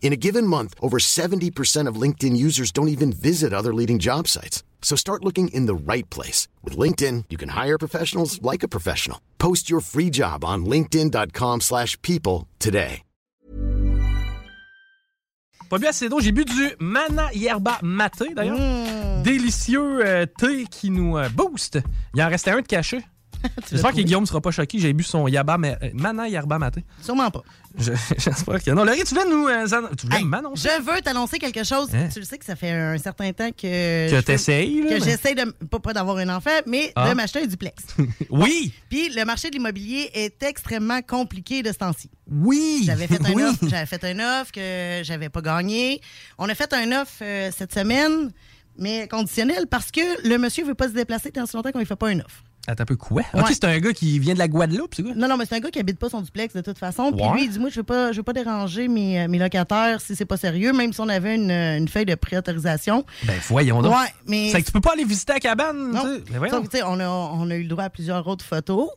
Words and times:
In 0.00 0.14
a 0.14 0.16
given 0.16 0.46
month, 0.46 0.74
over 0.80 0.98
70% 0.98 1.86
of 1.86 2.00
LinkedIn 2.00 2.34
users 2.34 2.72
don't 2.72 2.88
even 2.88 3.12
visit 3.12 3.52
other 3.52 3.74
leading 3.74 3.98
job 3.98 4.26
sites. 4.26 4.62
So 4.80 4.96
start 4.96 5.24
looking 5.24 5.48
in 5.48 5.66
the 5.66 5.92
right 5.92 6.08
place. 6.08 6.48
With 6.64 6.78
LinkedIn, 6.78 7.24
you 7.28 7.36
can 7.36 7.50
hire 7.50 7.76
professionals 7.78 8.40
like 8.40 8.62
a 8.62 8.68
professional. 8.68 9.20
Post 9.38 9.68
your 9.68 9.80
free 9.80 10.08
job 10.08 10.44
on 10.44 10.64
linkedin.com 10.64 11.60
slash 11.60 12.00
people 12.00 12.48
today. 12.58 13.02
Pas 15.68 15.78
bien 15.78 15.90
assez 15.90 16.08
d'eau, 16.08 16.18
j'ai 16.18 16.32
bu 16.32 16.46
du 16.46 16.70
Mana 16.80 17.30
Yerba 17.34 17.78
Maté 17.82 18.32
d'ailleurs. 18.32 18.58
Mmh. 18.58 19.22
Délicieux 19.22 20.06
euh, 20.06 20.24
thé 20.24 20.64
qui 20.64 20.88
nous 20.88 21.18
euh, 21.18 21.28
booste. 21.28 21.78
Il 22.14 22.22
en 22.22 22.28
restait 22.30 22.52
un 22.52 22.62
de 22.62 22.66
caché. 22.66 23.04
J'espère 23.70 23.92
que 23.92 24.00
Guillaume 24.00 24.26
sera 24.26 24.40
pas 24.40 24.50
choqué. 24.50 24.78
J'ai 24.78 24.92
bu 24.92 25.02
son 25.04 25.28
yaba, 25.28 25.58
mais, 25.58 25.76
euh, 25.82 25.90
Mana 25.94 26.28
Yerba 26.28 26.58
Maté. 26.58 26.84
Sûrement 27.02 27.30
pas. 27.30 27.42
Je- 27.78 27.92
J'espère 28.18 28.62
que 28.62 28.70
non. 28.72 28.84
Laurie, 28.84 29.02
tu 29.04 29.14
voulais 29.14 29.28
nous. 29.30 29.46
euh, 29.46 29.66
tu 29.96 30.06
voulais 30.06 30.18
Hey, 30.18 30.24
m'annoncer 30.24 30.68
je 30.78 30.82
veux 30.82 31.00
t'annoncer 31.00 31.38
quelque 31.38 31.62
chose. 31.64 31.88
Hein? 31.94 32.08
Tu 32.12 32.18
le 32.20 32.24
sais 32.24 32.38
que 32.38 32.44
ça 32.44 32.56
fait 32.56 32.70
un 32.70 32.98
certain 32.98 33.32
temps 33.32 33.50
que. 33.50 34.08
que 34.10 34.16
je 34.16 34.20
t'essayes? 34.20 34.82
là, 34.82 34.88
Que 34.88 34.94
mais- 34.94 35.00
j'essaie 35.00 35.34
de. 35.34 35.44
Pas, 35.66 35.78
pas 35.78 35.92
d'avoir 35.92 36.16
un 36.18 36.28
enfant, 36.30 36.50
mais 36.66 36.92
Ah. 36.96 37.08
de 37.10 37.14
m'acheter 37.14 37.42
un 37.42 37.46
duplex. 37.46 37.82
Oui! 38.30 38.72
Puis 38.90 39.10
le 39.10 39.24
marché 39.24 39.50
de 39.50 39.54
l'immobilier 39.56 40.10
est 40.14 40.42
extrêmement 40.42 41.00
compliqué 41.02 41.62
de 41.62 41.72
ce 41.72 41.78
temps-ci. 41.78 42.10
Oui! 42.30 42.82
J'avais 42.84 43.06
fait 43.06 43.20
un 43.24 43.32
Oui. 43.32 43.42
offre, 43.42 43.68
j'avais 43.68 43.86
fait 43.86 44.04
un 44.04 44.40
offre 44.40 44.52
que 44.52 45.00
j'avais 45.04 45.28
pas 45.28 45.40
gagné. 45.40 46.00
On 46.38 46.48
a 46.48 46.54
fait 46.54 46.72
un 46.72 47.00
offre 47.00 47.22
euh, 47.22 47.50
cette 47.56 47.72
semaine, 47.72 48.30
mais 48.78 49.08
conditionnel 49.08 49.66
parce 49.70 49.90
que 49.90 50.28
le 50.28 50.36
monsieur 50.38 50.64
veut 50.64 50.74
pas 50.74 50.88
se 50.88 50.92
déplacer 50.94 51.30
tant 51.30 51.46
si 51.46 51.56
longtemps 51.56 51.72
qu'on 51.72 51.78
lui 51.78 51.86
fait 51.86 51.96
pas 51.96 52.10
une 52.12 52.20
offre. 52.20 52.42
Attends 52.68 52.82
un 52.82 52.86
peu 52.86 52.96
quoi? 52.96 53.22
Ouais. 53.32 53.42
c'est 53.48 53.64
un 53.64 53.78
gars 53.78 53.94
qui 53.94 54.18
vient 54.18 54.34
de 54.34 54.38
la 54.38 54.46
Guadeloupe, 54.46 54.94
c'est 54.94 55.02
quoi? 55.02 55.12
Non, 55.16 55.26
non, 55.26 55.38
mais 55.38 55.46
c'est 55.46 55.56
un 55.56 55.60
gars 55.60 55.70
qui 55.70 55.78
habite 55.80 55.98
pas 55.98 56.10
son 56.10 56.20
duplex 56.20 56.54
de 56.54 56.60
toute 56.60 56.76
façon. 56.76 57.10
Puis 57.12 57.24
lui, 57.32 57.44
il 57.44 57.50
dit 57.50 57.58
Moi, 57.58 57.70
je 57.70 57.76
veux 57.76 57.82
pas, 57.82 58.12
je 58.12 58.18
veux 58.18 58.22
pas 58.22 58.34
déranger 58.34 58.88
mes, 58.88 59.22
euh, 59.22 59.28
mes 59.28 59.38
locataires 59.38 60.02
si 60.02 60.14
c'est 60.14 60.26
pas 60.26 60.36
sérieux, 60.36 60.74
même 60.74 60.92
si 60.92 61.00
on 61.00 61.08
avait 61.08 61.34
une, 61.36 61.50
euh, 61.50 61.78
une 61.78 61.88
feuille 61.88 62.04
de 62.04 62.14
préautorisation. 62.14 63.06
Ben 63.24 63.34
voyons 63.48 63.80
donc. 63.80 63.92
Ouais, 63.94 64.08
mais. 64.26 64.50
C'est 64.52 64.60
que 64.60 64.66
tu 64.66 64.72
peux 64.72 64.82
pas 64.82 64.92
aller 64.92 65.04
visiter 65.04 65.32
la 65.32 65.40
cabane, 65.40 65.92
Non. 65.92 66.02
tu 66.02 66.32
sais. 66.32 66.38
Ben. 66.38 66.50
Sauf 66.50 66.66
on 66.84 67.00
a, 67.00 67.08
on 67.08 67.50
a 67.50 67.54
eu 67.56 67.62
le 67.62 67.68
droit 67.68 67.84
à 67.84 67.90
plusieurs 67.90 68.26
autres 68.28 68.44
photos. 68.44 68.90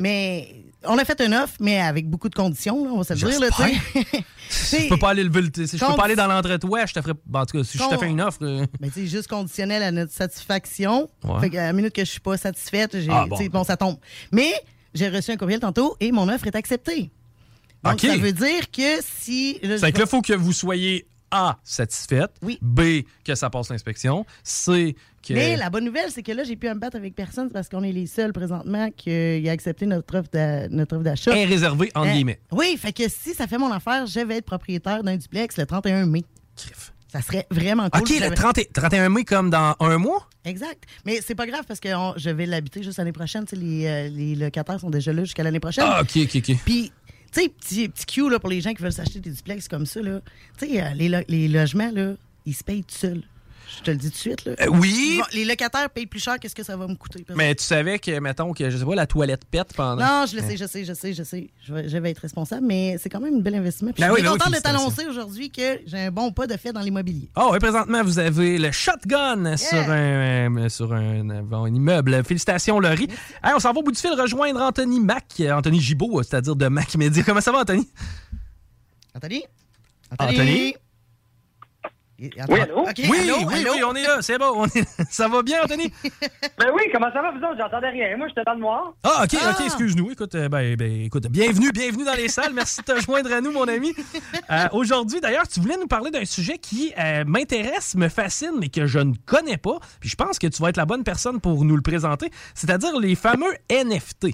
Mais 0.00 0.54
on 0.84 0.98
a 0.98 1.04
fait 1.04 1.20
une 1.20 1.34
offre, 1.34 1.54
mais 1.60 1.80
avec 1.80 2.08
beaucoup 2.08 2.28
de 2.28 2.34
conditions, 2.34 2.84
là, 2.84 2.90
on 2.92 2.98
va 2.98 3.04
se 3.04 3.12
le 3.14 3.30
dire. 3.30 3.40
Là. 3.40 3.48
Je 4.48 4.88
peux 4.88 4.96
pas 4.98 5.10
aller 5.10 5.24
le. 5.24 5.30
Si 5.66 5.76
je 5.76 5.84
peux 5.84 5.94
pas 5.96 6.04
aller 6.04 6.14
dans 6.14 6.28
l'entretoit, 6.28 6.86
je 6.86 6.94
te 6.94 7.00
ferais. 7.00 7.14
ben, 7.26 7.40
en 7.40 7.46
tout 7.46 7.58
cas, 7.58 7.64
si 7.64 7.76
je 7.78 7.82
te 7.82 7.96
fais 7.98 8.06
une 8.08 8.20
offre. 8.20 8.38
euh, 8.42 8.64
Ben, 8.80 8.90
tu 8.92 9.06
juste 9.08 9.26
conditionnel 9.28 9.82
à 9.82 9.90
notre 9.90 10.12
satisfaction. 10.12 11.08
Ouais. 11.24 11.40
Fait 11.40 11.50
qu'à 11.50 11.66
la 11.66 11.72
minute 11.72 11.92
que 11.92 12.04
je 12.04 12.10
suis 12.10 12.20
pas 12.20 12.36
satisfaite, 12.36 12.96
j'ai, 13.00 13.10
Ah, 13.10 13.26
bon. 13.28 13.64
ça 13.64 13.76
tombe. 13.76 13.96
Mais 14.30 14.52
j'ai 14.94 15.08
reçu 15.08 15.32
un 15.32 15.36
courriel 15.36 15.58
tantôt 15.58 15.96
et 15.98 16.12
mon 16.12 16.28
offre 16.28 16.46
est 16.46 16.54
acceptée. 16.54 17.10
Donc, 17.82 18.00
ça 18.00 18.16
veut 18.16 18.32
dire 18.32 18.70
que 18.70 19.00
si. 19.02 19.58
C'est 19.60 19.92
que 19.92 19.98
là, 19.98 20.04
il 20.04 20.06
faut 20.06 20.22
que 20.22 20.32
vous 20.34 20.52
soyez 20.52 21.06
A, 21.30 21.58
satisfaite. 21.64 22.30
Oui. 22.42 22.58
B, 22.62 23.02
que 23.24 23.34
ça 23.34 23.50
passe 23.50 23.70
l'inspection. 23.70 24.24
C, 24.44 24.94
que. 25.26 25.34
Mais 25.34 25.56
la 25.56 25.70
bonne 25.70 25.84
nouvelle, 25.84 26.10
c'est 26.10 26.22
que 26.22 26.32
là, 26.32 26.44
j'ai 26.44 26.56
pu 26.56 26.68
me 26.68 26.74
battre 26.74 26.96
avec 26.96 27.14
personne 27.14 27.50
parce 27.50 27.68
qu'on 27.68 27.82
est 27.82 27.92
les 27.92 28.06
seuls 28.06 28.32
présentement 28.32 28.90
qui 28.96 29.10
a 29.48 29.50
accepté 29.52 29.86
notre 29.86 30.18
offre, 30.18 31.02
d'achat. 31.02 31.36
est 31.36 31.44
réservé, 31.44 31.90
entre 31.94 32.08
Euh, 32.08 32.12
guillemets. 32.12 32.40
Oui, 32.52 32.76
fait 32.78 32.92
que 32.92 33.08
si 33.08 33.34
ça 33.34 33.46
fait 33.46 33.58
mon 33.58 33.72
affaire, 33.72 34.06
je 34.06 34.20
vais 34.20 34.36
être 34.36 34.46
propriétaire 34.46 35.02
d'un 35.02 35.16
duplex 35.16 35.56
le 35.58 35.66
31 35.66 36.06
mai. 36.06 36.24
Crif. 36.56 36.92
Ça 37.08 37.22
serait 37.22 37.46
vraiment 37.50 37.88
cool. 37.88 38.02
OK, 38.02 38.08
le 38.10 38.18
j'avais- 38.18 38.34
30 38.34 38.58
et- 38.58 38.68
31 38.72 39.08
mai, 39.08 39.24
comme 39.24 39.48
dans 39.48 39.74
un 39.80 39.96
mois? 39.98 40.28
Exact. 40.44 40.84
Mais 41.04 41.20
c'est 41.24 41.34
pas 41.34 41.46
grave 41.46 41.64
parce 41.66 41.80
que 41.80 41.94
on- 41.94 42.14
je 42.16 42.30
vais 42.30 42.46
l'habiter 42.46 42.82
juste 42.82 42.98
l'année 42.98 43.12
prochaine. 43.12 43.44
Les, 43.52 43.86
euh, 43.86 44.08
les 44.08 44.34
locataires 44.34 44.78
sont 44.80 44.90
déjà 44.90 45.12
là 45.12 45.24
jusqu'à 45.24 45.42
l'année 45.42 45.60
prochaine. 45.60 45.84
Ah, 45.86 46.02
OK, 46.02 46.10
OK, 46.24 46.36
OK. 46.36 46.56
Puis, 46.64 46.92
tu 47.32 47.42
sais, 47.42 47.48
petit, 47.48 47.88
petit 47.88 48.06
cue 48.06 48.30
là, 48.30 48.38
pour 48.38 48.48
les 48.50 48.60
gens 48.60 48.72
qui 48.72 48.82
veulent 48.82 48.92
s'acheter 48.92 49.20
des 49.20 49.30
duplex 49.30 49.68
comme 49.68 49.86
ça, 49.86 50.00
là. 50.00 50.20
Tu 50.58 50.66
sais, 50.66 50.82
euh, 50.82 50.90
les, 50.94 51.08
les 51.28 51.48
logements, 51.48 51.90
là, 51.90 52.14
ils 52.44 52.54
se 52.54 52.64
payent 52.64 52.84
tout 52.84 52.94
seuls. 52.94 53.22
Je 53.78 53.82
te 53.82 53.90
le 53.90 53.96
dis 53.96 54.06
tout 54.10 54.14
de 54.14 54.18
suite, 54.18 54.44
là. 54.44 54.52
Euh, 54.60 54.66
oui. 54.68 55.20
Les 55.32 55.44
locataires 55.44 55.90
payent 55.90 56.06
plus 56.06 56.20
cher 56.22 56.38
que 56.38 56.48
ce 56.48 56.54
que 56.54 56.62
ça 56.62 56.76
va 56.76 56.86
me 56.86 56.94
coûter. 56.94 57.24
Mais 57.34 57.54
tu 57.54 57.64
savais 57.64 57.98
que, 57.98 58.18
mettons, 58.20 58.52
que, 58.52 58.70
je 58.70 58.76
sais 58.78 58.84
pas, 58.84 58.94
la 58.94 59.06
toilette 59.06 59.44
pète 59.44 59.72
pendant. 59.74 59.96
Non, 60.04 60.24
je 60.26 60.36
le 60.36 60.42
sais, 60.42 60.56
je 60.56 60.66
sais, 60.66 60.84
je 60.84 60.92
sais, 60.92 61.12
je 61.12 61.22
sais. 61.24 61.50
Je 61.66 61.74
vais, 61.74 61.88
je 61.88 61.98
vais 61.98 62.10
être 62.10 62.20
responsable, 62.20 62.64
mais 62.66 62.96
c'est 62.98 63.08
quand 63.08 63.20
même 63.20 63.34
un 63.36 63.40
bel 63.40 63.56
investissement. 63.56 63.92
Puis 63.92 64.00
Ben 64.02 64.08
je 64.08 64.12
oui, 64.12 64.18
suis 64.20 64.24
ben 64.28 64.32
oui, 64.34 64.38
contente 64.38 64.54
de 64.54 64.60
t'annoncer 64.60 65.06
aujourd'hui 65.06 65.50
que 65.50 65.80
j'ai 65.86 65.98
un 65.98 66.10
bon 66.10 66.30
pas 66.32 66.46
de 66.46 66.56
fait 66.56 66.72
dans 66.72 66.80
l'immobilier. 66.80 67.28
Ah 67.34 67.48
oui, 67.50 67.58
présentement, 67.58 68.02
vous 68.04 68.18
avez 68.18 68.58
le 68.58 68.70
shotgun 68.70 69.56
sur, 69.56 69.78
un, 69.78 70.56
euh, 70.58 70.68
sur 70.68 70.92
un, 70.92 71.42
bon, 71.42 71.64
un 71.64 71.74
immeuble. 71.74 72.22
Félicitations, 72.24 72.78
Laurie. 72.78 73.08
Hey, 73.42 73.52
on 73.54 73.58
s'en 73.58 73.72
va 73.72 73.80
au 73.80 73.82
bout 73.82 73.92
du 73.92 74.00
fil 74.00 74.12
rejoindre 74.12 74.60
Anthony 74.60 75.00
Mac, 75.00 75.24
euh, 75.40 75.52
Anthony 75.52 75.80
Gibault, 75.80 76.22
c'est-à-dire 76.22 76.54
de 76.56 76.68
Mac 76.68 76.94
Media. 76.96 77.22
Comment 77.24 77.40
ça 77.40 77.50
va, 77.52 77.60
Anthony? 77.60 77.88
Anthony? 79.14 79.44
Anthony? 80.18 80.68
Et- 80.68 80.76
Oui, 82.18 82.30
allô? 82.38 82.84
Oui, 82.86 83.18
allô, 83.20 83.36
oui, 83.46 83.54
allô? 83.60 83.72
oui, 83.74 83.84
on 83.84 83.94
est 83.94 84.02
là, 84.02 84.22
c'est 84.22 84.38
bon. 84.38 84.52
on 84.54 84.64
est- 84.66 84.86
Ça 85.10 85.28
va 85.28 85.42
bien, 85.42 85.62
Anthony? 85.62 85.92
Ben 86.58 86.70
oui, 86.74 86.82
comment 86.92 87.12
ça 87.12 87.20
va, 87.20 87.30
vous 87.32 87.38
autres? 87.38 87.56
J'entendais 87.58 87.90
rien. 87.90 88.16
Moi, 88.16 88.28
j'étais 88.28 88.42
dans 88.44 88.54
le 88.54 88.60
noir. 88.60 88.94
Ah, 89.04 89.24
OK, 89.24 89.36
Ah! 89.42 89.50
OK, 89.50 89.64
excuse-nous. 89.66 90.10
Écoute, 90.12 90.34
euh, 90.34 90.48
ben, 90.48 90.74
ben, 90.76 91.02
écoute, 91.04 91.26
bienvenue, 91.28 91.70
bienvenue 91.72 92.04
dans 92.04 92.14
les 92.14 92.28
salles. 92.28 92.52
Merci 92.54 92.80
de 92.80 92.94
te 92.94 93.00
joindre 93.02 93.30
à 93.32 93.40
nous, 93.42 93.52
mon 93.52 93.68
ami. 93.68 93.94
Euh, 94.50 94.66
Aujourd'hui, 94.72 95.20
d'ailleurs, 95.20 95.46
tu 95.46 95.60
voulais 95.60 95.76
nous 95.76 95.86
parler 95.88 96.10
d'un 96.10 96.24
sujet 96.24 96.56
qui 96.56 96.94
euh, 96.98 97.24
m'intéresse, 97.26 97.94
me 97.96 98.08
fascine, 98.08 98.52
mais 98.58 98.70
que 98.70 98.86
je 98.86 98.98
ne 99.00 99.12
connais 99.26 99.58
pas. 99.58 99.78
Puis 100.00 100.08
je 100.08 100.16
pense 100.16 100.38
que 100.38 100.46
tu 100.46 100.62
vas 100.62 100.70
être 100.70 100.78
la 100.78 100.86
bonne 100.86 101.04
personne 101.04 101.40
pour 101.40 101.64
nous 101.64 101.76
le 101.76 101.82
présenter, 101.82 102.30
c'est-à-dire 102.54 102.98
les 102.98 103.14
fameux 103.14 103.52
NFT. 103.70 104.28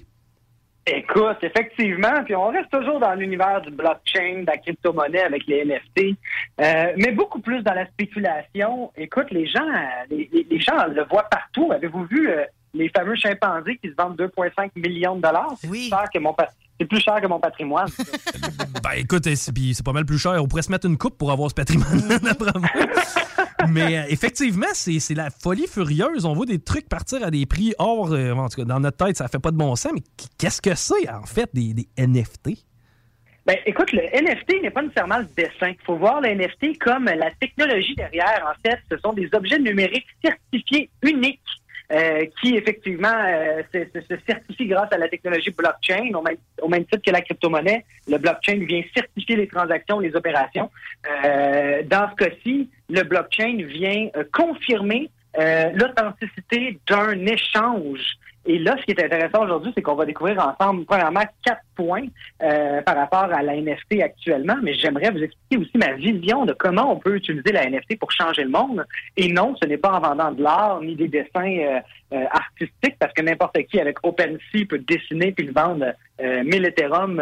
Écoute, 0.85 1.37
effectivement, 1.43 2.25
puis 2.25 2.35
on 2.35 2.49
reste 2.49 2.71
toujours 2.71 2.99
dans 2.99 3.15
l'univers 3.15 3.61
du 3.61 3.71
blockchain, 3.71 4.41
de 4.41 4.47
la 4.47 4.57
crypto-monnaie 4.57 5.23
avec 5.23 5.47
les 5.47 5.65
NFT, 5.65 6.17
euh, 6.61 6.93
mais 6.97 7.13
beaucoup 7.13 7.39
plus 7.41 7.63
dans 7.63 7.75
la 7.75 7.87
spéculation. 7.87 8.91
Écoute, 8.97 9.31
les 9.31 9.47
gens, 9.47 9.65
les, 10.11 10.29
les- 10.51 10.61
gens 10.61 10.87
le 10.89 11.05
voient 11.05 11.29
partout. 11.31 11.71
Avez-vous 11.71 12.05
vu 12.07 12.29
euh, 12.29 12.45
les 12.75 12.89
fameux 12.89 13.15
chimpanzés 13.15 13.77
qui 13.77 13.91
se 13.91 13.95
vendent 13.97 14.19
2,5 14.21 14.71
millions 14.75 15.15
de 15.15 15.21
dollars? 15.23 15.55
Oui. 15.71 15.89
que 16.13 16.19
mon 16.19 16.33
c'est 16.81 16.87
plus 16.87 17.01
cher 17.01 17.21
que 17.21 17.27
mon 17.27 17.41
patrimoine. 17.41 17.89
Ben 18.83 18.91
écoute, 18.97 19.27
euh, 19.29 19.35
c'est 19.37 19.85
pas 19.85 19.93
mal 19.93 20.05
plus 20.05 20.19
cher. 20.19 20.33
On 20.43 20.49
pourrait 20.49 20.63
se 20.63 20.71
mettre 20.71 20.87
une 20.89 20.99
coupe 20.99 21.17
pour 21.17 21.31
avoir 21.31 21.49
ce 21.51 21.55
patrimoine, 21.55 22.03
d'après 22.23 22.51
moi. 22.59 22.69
Mais 23.69 23.99
euh, 23.99 24.03
effectivement, 24.09 24.67
c'est 24.73 24.99
c'est 24.99 25.15
la 25.15 25.31
folie 25.31 25.69
furieuse. 25.69 26.25
On 26.25 26.35
voit 26.35 26.47
des 26.47 26.59
trucs 26.59 26.89
partir 26.89 27.25
à 27.25 27.31
des 27.31 27.47
prix 27.47 27.75
hors. 27.79 28.13
euh, 28.13 28.33
en 28.33 28.49
tout 28.49 28.57
cas, 28.63 28.65
dans 28.65 28.81
notre 28.81 28.97
tête, 29.05 29.17
ça 29.17 29.29
fait 29.29 29.39
pas 29.39 29.53
de 29.53 29.57
bon 29.57 29.77
sens. 29.77 29.93
Mais 29.95 30.03
qu'est-ce 30.39 30.61
que 30.61 30.75
c'est, 30.75 31.09
en 31.09 31.25
fait, 31.25 31.49
des, 31.55 31.75
des 31.75 31.89
NFT? 31.97 32.59
Ben, 33.47 33.57
écoute, 33.67 33.93
le 33.93 34.03
NFT 34.03 34.63
n'est 34.63 34.71
pas 34.71 34.83
nécessairement 34.83 35.19
le 35.19 35.27
dessin. 35.37 35.69
Il 35.69 35.85
faut 35.85 35.97
voir 35.97 36.21
le 36.21 36.29
NFT 36.35 36.79
comme 36.79 37.05
la 37.05 37.31
technologie 37.41 37.95
derrière. 37.95 38.45
En 38.45 38.69
fait, 38.69 38.79
ce 38.91 38.97
sont 38.99 39.13
des 39.13 39.29
objets 39.33 39.59
numériques 39.59 40.07
certifiés 40.25 40.91
uniques 41.03 41.41
euh, 41.93 42.25
qui, 42.41 42.57
effectivement, 42.57 43.13
euh, 43.13 43.63
se, 43.73 43.85
se- 43.93 44.07
se 44.07 44.15
certifient 44.27 44.67
grâce 44.67 44.93
à 44.93 44.99
la 44.99 45.09
technologie 45.09 45.51
blockchain, 45.51 46.11
au 46.15 46.23
même, 46.23 46.37
au 46.63 46.69
même 46.69 46.85
titre 46.87 47.03
que 47.05 47.11
la 47.11 47.21
crypto-monnaie. 47.21 47.85
Le 48.09 48.19
blockchain 48.19 48.65
vient 48.67 48.83
certifier 48.95 49.37
les 49.37 49.47
transactions, 49.47 49.99
les 50.01 50.15
opérations. 50.17 50.71
Euh, 51.25 51.83
dans 51.85 52.09
ce 52.11 52.17
cas-ci, 52.25 52.71
le 52.89 53.03
blockchain 53.03 53.59
vient 53.67 54.09
euh, 54.17 54.25
confirmer 54.33 55.11
euh, 55.39 55.71
l'authenticité 55.75 56.79
d'un 56.89 57.27
échange. 57.27 58.01
Et 58.45 58.59
là, 58.59 58.77
ce 58.79 58.85
qui 58.85 58.91
est 58.91 59.05
intéressant 59.05 59.45
aujourd'hui, 59.45 59.73
c'est 59.75 59.83
qu'on 59.83 59.95
va 59.95 60.05
découvrir 60.05 60.39
ensemble, 60.45 60.85
premièrement, 60.85 61.23
quatre 61.45 61.63
points 61.77 62.07
euh, 62.43 62.83
par 62.83 62.97
rapport 62.97 63.33
à 63.33 63.41
la 63.41 63.55
NFT 63.55 64.01
actuellement, 64.03 64.57
mais 64.63 64.75
j'aimerais 64.75 65.11
vous 65.11 65.23
expliquer 65.23 65.59
aussi 65.59 65.79
ma 65.79 65.93
vision 65.93 66.45
de 66.45 66.53
comment 66.53 66.93
on 66.93 66.99
peut 66.99 67.15
utiliser 67.17 67.53
la 67.53 67.69
NFT 67.71 68.01
pour 68.01 68.11
changer 68.11 68.43
le 68.43 68.51
monde. 68.51 68.85
Et 69.17 69.33
non, 69.33 69.55
ce 69.63 69.69
n'est 69.69 69.77
pas 69.77 69.93
en 69.93 70.01
vendant 70.01 70.33
de 70.33 70.43
l'art 70.43 70.81
ni 70.81 70.97
des 70.97 71.07
dessins 71.07 71.83
euh, 72.13 72.25
artistiques, 72.33 72.97
parce 72.99 73.13
que 73.13 73.23
n'importe 73.23 73.57
qui 73.71 73.79
avec 73.79 73.99
OpenSea 74.03 74.67
peut 74.69 74.79
dessiner 74.79 75.31
puis 75.31 75.47
le 75.47 75.53
vendre 75.53 75.93
1000 76.21 76.67
Ethereum 76.67 77.19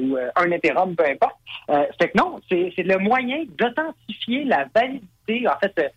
ou 0.00 0.16
un 0.36 0.50
Ethereum, 0.50 0.94
peu 0.94 1.04
importe. 1.04 1.36
c'est 1.98 2.10
que 2.10 2.18
non, 2.18 2.40
c'est 2.48 2.82
le 2.82 2.98
moyen 2.98 3.44
d'authentifier 3.58 4.44
la 4.44 4.66
validité, 4.74 5.48
en 5.48 5.58
fait, 5.58 5.92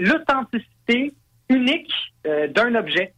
l'authenticité 0.00 1.12
unique 1.48 1.92
d'un 2.24 2.74
objet. 2.74 3.12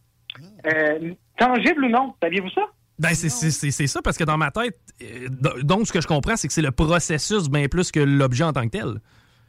Euh, 0.65 1.13
tangible 1.37 1.85
ou 1.85 1.89
non? 1.89 2.13
Saviez-vous 2.21 2.49
ça? 2.49 2.61
Ben, 2.97 3.13
c'est 3.13 3.87
ça, 3.87 4.01
parce 4.01 4.17
que 4.17 4.23
dans 4.23 4.37
ma 4.37 4.51
tête, 4.51 4.79
euh, 5.01 5.27
donc 5.63 5.87
ce 5.87 5.91
que 5.91 5.99
je 5.99 6.07
comprends, 6.07 6.37
c'est 6.37 6.47
que 6.47 6.53
c'est 6.53 6.61
le 6.61 6.71
processus 6.71 7.49
bien 7.49 7.67
plus 7.67 7.91
que 7.91 7.99
l'objet 7.99 8.45
en 8.45 8.53
tant 8.53 8.63
que 8.63 8.69
tel. 8.69 9.01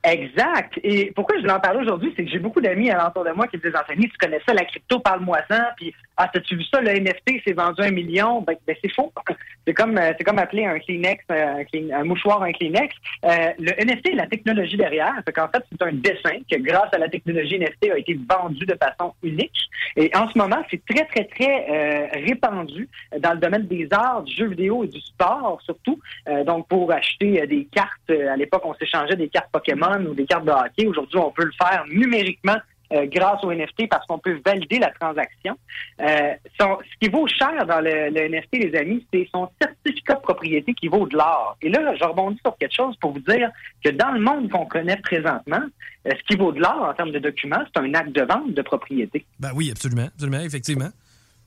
Exact. 0.06 0.78
Et 0.84 1.10
pourquoi 1.16 1.36
je 1.36 1.40
voulais 1.40 1.52
en 1.52 1.58
parler 1.58 1.80
aujourd'hui, 1.80 2.12
c'est 2.16 2.24
que 2.24 2.30
j'ai 2.30 2.38
beaucoup 2.38 2.60
d'amis 2.60 2.90
à 2.90 2.96
l'entour 2.96 3.24
de 3.24 3.32
moi 3.32 3.48
qui 3.48 3.56
me 3.56 3.62
disent 3.62 3.74
Anthony, 3.74 4.08
tu 4.08 4.16
connais 4.18 4.40
ça, 4.46 4.54
la 4.54 4.64
crypto, 4.64 5.00
parle-moi-en. 5.00 5.74
Puis, 5.76 5.92
ah, 6.16 6.30
as-tu 6.32 6.56
vu 6.56 6.62
ça, 6.72 6.80
le 6.80 6.90
NFT 6.90 7.42
s'est 7.44 7.54
vendu 7.54 7.82
un 7.82 7.90
million? 7.90 8.40
Ben, 8.42 8.54
ben 8.64 8.76
c'est 8.82 8.92
faux. 8.92 9.12
C'est 9.66 9.74
comme 9.74 9.98
euh, 9.98 10.12
c'est 10.16 10.22
comme 10.22 10.38
appeler 10.38 10.64
un 10.64 10.78
Kleenex, 10.78 11.24
euh, 11.28 11.64
un, 11.92 12.04
mouchoir 12.04 12.40
un 12.40 12.52
Kleenex. 12.52 12.94
Euh, 13.24 13.50
le 13.58 13.72
NFT, 13.84 14.14
la 14.14 14.28
technologie 14.28 14.76
derrière. 14.76 15.12
Fait 15.24 15.32
qu'en 15.32 15.48
fait, 15.48 15.64
c'est 15.72 15.82
un 15.82 15.92
dessin 15.92 16.38
que, 16.48 16.56
grâce 16.58 16.94
à 16.94 16.98
la 16.98 17.08
technologie 17.08 17.58
NFT, 17.58 17.90
a 17.90 17.98
été 17.98 18.16
vendu 18.30 18.64
de 18.64 18.76
façon 18.80 19.12
unique. 19.24 19.58
Et 19.96 20.08
en 20.14 20.30
ce 20.30 20.38
moment, 20.38 20.62
c'est 20.70 20.80
très, 20.86 21.04
très, 21.06 21.24
très 21.24 22.10
répandu 22.12 22.88
dans 23.18 23.32
le 23.32 23.38
domaine 23.38 23.66
des 23.66 23.88
arts, 23.90 24.22
du 24.22 24.36
jeu 24.36 24.46
vidéo 24.46 24.84
et 24.84 24.88
du 24.88 25.00
sport, 25.00 25.60
surtout. 25.64 25.98
donc, 26.44 26.68
pour 26.68 26.92
acheter 26.92 27.44
des 27.46 27.64
cartes, 27.64 28.10
à 28.10 28.36
l'époque, 28.36 28.62
on 28.64 28.74
s'échangeait 28.74 29.16
des 29.16 29.28
cartes 29.28 29.48
Pokémon 29.50 29.95
ou 30.04 30.14
des 30.14 30.26
cartes 30.26 30.44
de 30.44 30.50
hockey. 30.50 30.86
Aujourd'hui, 30.86 31.18
on 31.18 31.30
peut 31.30 31.44
le 31.44 31.52
faire 31.52 31.84
numériquement 31.88 32.56
euh, 32.92 33.06
grâce 33.06 33.42
au 33.42 33.52
NFT 33.52 33.88
parce 33.90 34.06
qu'on 34.06 34.18
peut 34.18 34.38
valider 34.44 34.78
la 34.78 34.90
transaction. 34.90 35.58
Euh, 36.00 36.34
ce 36.58 36.98
qui 37.00 37.08
vaut 37.08 37.26
cher 37.26 37.66
dans 37.66 37.80
le, 37.80 38.10
NFT, 38.10 38.70
les 38.70 38.78
amis, 38.78 39.04
c'est 39.12 39.28
son 39.32 39.48
certificat 39.60 40.14
de 40.14 40.20
propriété 40.20 40.72
qui 40.72 40.86
vaut 40.86 41.06
de 41.06 41.16
l'or. 41.16 41.56
Et 41.62 41.68
là, 41.68 41.94
je 41.96 42.04
rebondis 42.04 42.38
sur 42.44 42.56
quelque 42.56 42.74
chose 42.74 42.96
pour 42.98 43.12
vous 43.12 43.20
dire 43.20 43.50
que 43.82 43.90
dans 43.90 44.12
le 44.12 44.20
monde 44.20 44.50
qu'on 44.50 44.66
connaît 44.66 44.98
présentement, 44.98 45.62
euh, 46.06 46.10
ce 46.10 46.22
qui 46.28 46.36
vaut 46.36 46.52
de 46.52 46.60
l'or 46.60 46.86
en 46.88 46.94
termes 46.94 47.10
de 47.10 47.18
documents, 47.18 47.64
c'est 47.74 47.80
un 47.80 47.92
acte 47.94 48.12
de 48.12 48.22
vente 48.22 48.54
de 48.54 48.62
propriété. 48.62 49.24
Ben 49.40 49.50
oui, 49.54 49.70
absolument, 49.72 50.06
absolument, 50.06 50.40
effectivement. 50.40 50.90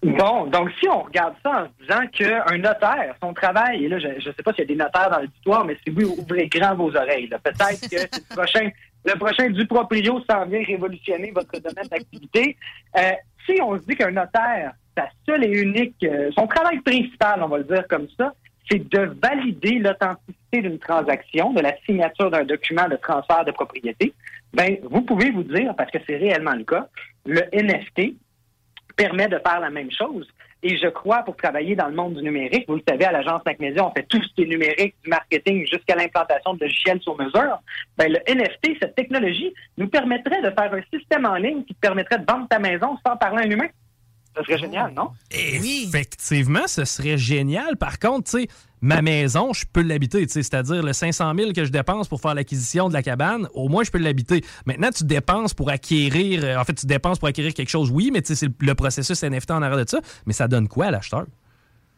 Bon, 0.02 0.46
donc 0.46 0.70
si 0.80 0.88
on 0.88 1.04
regarde 1.04 1.36
ça 1.44 1.64
en 1.64 1.66
se 1.66 1.84
disant 1.84 2.08
qu'un 2.14 2.58
notaire, 2.58 3.16
son 3.22 3.34
travail, 3.34 3.84
et 3.84 3.90
là, 3.90 4.00
je 4.00 4.08
ne 4.08 4.34
sais 4.34 4.44
pas 4.44 4.54
s'il 4.54 4.62
y 4.62 4.64
a 4.64 4.68
des 4.68 4.76
notaires 4.76 5.10
dans 5.10 5.20
l'auditoire, 5.20 5.66
mais 5.66 5.78
si 5.86 5.94
oui, 5.94 6.06
ouvrez 6.06 6.48
grand 6.48 6.76
vos 6.76 6.96
oreilles. 6.96 7.28
Peut-être 7.28 7.82
que 7.90 8.18
le 8.18 8.36
prochain, 8.36 8.70
le 9.04 9.20
prochain 9.20 9.50
du 9.50 9.68
proprio 9.68 10.22
s'en 10.30 10.46
vient 10.46 10.64
révolutionner 10.64 11.32
votre 11.32 11.60
domaine 11.60 11.88
d'activité. 11.92 12.56
Euh, 12.98 13.12
si 13.46 13.62
on 13.62 13.78
se 13.78 13.84
dit 13.84 13.96
qu'un 13.96 14.12
notaire, 14.12 14.72
sa 14.98 15.10
seule 15.26 15.44
et 15.44 15.62
unique, 15.62 15.96
euh, 16.04 16.32
son 16.34 16.48
travail 16.48 16.80
principal, 16.80 17.44
on 17.44 17.48
va 17.50 17.58
le 17.58 17.66
dire 17.66 17.86
comme 17.90 18.08
ça, 18.18 18.34
c'est 18.72 18.88
de 18.88 19.12
valider 19.22 19.80
l'authenticité 19.80 20.62
d'une 20.62 20.80
transaction, 20.80 21.52
de 21.52 21.62
la 21.62 21.76
signature 21.86 22.32
d'un 22.32 22.46
document 22.46 22.88
de 22.88 22.96
transfert 22.96 23.44
de 23.44 23.52
propriété, 23.52 24.14
ben, 24.54 24.78
vous 24.90 25.02
pouvez 25.02 25.32
vous 25.32 25.44
dire, 25.44 25.74
parce 25.76 25.92
que 25.92 25.98
c'est 26.08 26.18
réellement 26.18 26.54
le 26.54 26.64
cas, 26.64 26.88
le 27.26 27.42
NFT, 27.54 28.16
permet 29.00 29.30
de 29.30 29.40
faire 29.40 29.62
la 29.62 29.70
même 29.70 29.90
chose. 29.92 30.28
Et 30.62 30.78
je 30.78 30.88
crois, 30.88 31.24
pour 31.24 31.38
travailler 31.38 31.74
dans 31.74 31.88
le 31.88 31.96
monde 31.96 32.16
du 32.16 32.22
numérique, 32.22 32.66
vous 32.68 32.76
le 32.76 32.84
savez, 32.86 33.06
à 33.06 33.14
l'agence 33.14 33.42
Macmédia, 33.46 33.86
on 33.86 33.92
fait 33.92 34.06
tout 34.10 34.22
ce 34.22 34.28
qui 34.36 34.44
est 34.44 34.46
numérique, 34.46 34.94
du 35.04 35.10
marketing 35.10 35.66
jusqu'à 35.66 35.96
l'implantation 35.96 36.54
de 36.56 36.66
logiciels 36.66 37.02
sur 37.02 37.18
mesure. 37.18 37.60
Ben, 37.98 38.12
le 38.12 38.20
NFT, 38.28 38.78
cette 38.82 38.96
technologie, 38.96 39.54
nous 39.78 39.88
permettrait 39.88 40.42
de 40.42 40.50
faire 40.50 40.74
un 40.74 40.82
système 40.94 41.26
en 41.26 41.36
ligne 41.36 41.64
qui 41.64 41.74
permettrait 41.76 42.20
de 42.20 42.26
vendre 42.30 42.48
ta 42.50 42.60
maison 42.60 42.98
sans 43.08 43.16
parler 43.16 43.44
à 43.44 43.46
un 43.48 43.52
humain. 43.52 43.70
Ce 44.36 44.44
serait 44.44 44.58
génial, 44.58 44.92
non? 44.94 45.12
Effectivement, 45.32 46.68
ce 46.68 46.84
serait 46.84 47.18
génial. 47.18 47.78
Par 47.78 47.98
contre, 47.98 48.30
tu 48.30 48.42
sais, 48.42 48.48
ma 48.82 49.02
maison, 49.02 49.54
je 49.54 49.66
peux 49.72 49.82
l'habiter. 49.82 50.28
C'est-à-dire 50.28 50.84
le 50.84 50.94
500 50.94 51.34
000 51.36 51.54
que 51.54 51.66
je 51.66 51.72
dépense 51.72 52.08
pour 52.08 52.22
faire 52.22 52.36
l'acquisition 52.36 52.90
de 52.90 52.94
la 52.94 53.04
cabane, 53.04 53.48
au 53.54 53.70
moins, 53.70 53.84
je 53.84 53.92
peux 53.92 53.98
l'habiter. 53.98 54.42
Maintenant, 54.66 54.90
tu 54.90 55.04
dépenses 55.04 55.54
pour 55.54 55.70
acquérir. 55.70 56.44
Euh, 56.44 56.58
en 56.58 56.64
fait, 56.64 56.74
tu 56.74 56.86
dépenses 56.86 57.20
pour 57.20 57.28
acquérir 57.28 57.54
quelque 57.54 57.70
chose, 57.70 57.92
oui, 57.92 58.10
mais 58.12 58.22
c'est 58.24 58.50
le 58.62 58.76
processus 58.76 59.24
NFT 59.24 59.52
en 59.52 59.62
arrière 59.62 59.84
de 59.84 59.90
ça. 59.90 60.00
Mais 60.26 60.34
ça 60.34 60.48
donne 60.48 60.68
quoi 60.68 60.88
à 60.88 60.92
l'acheteur? 60.92 61.26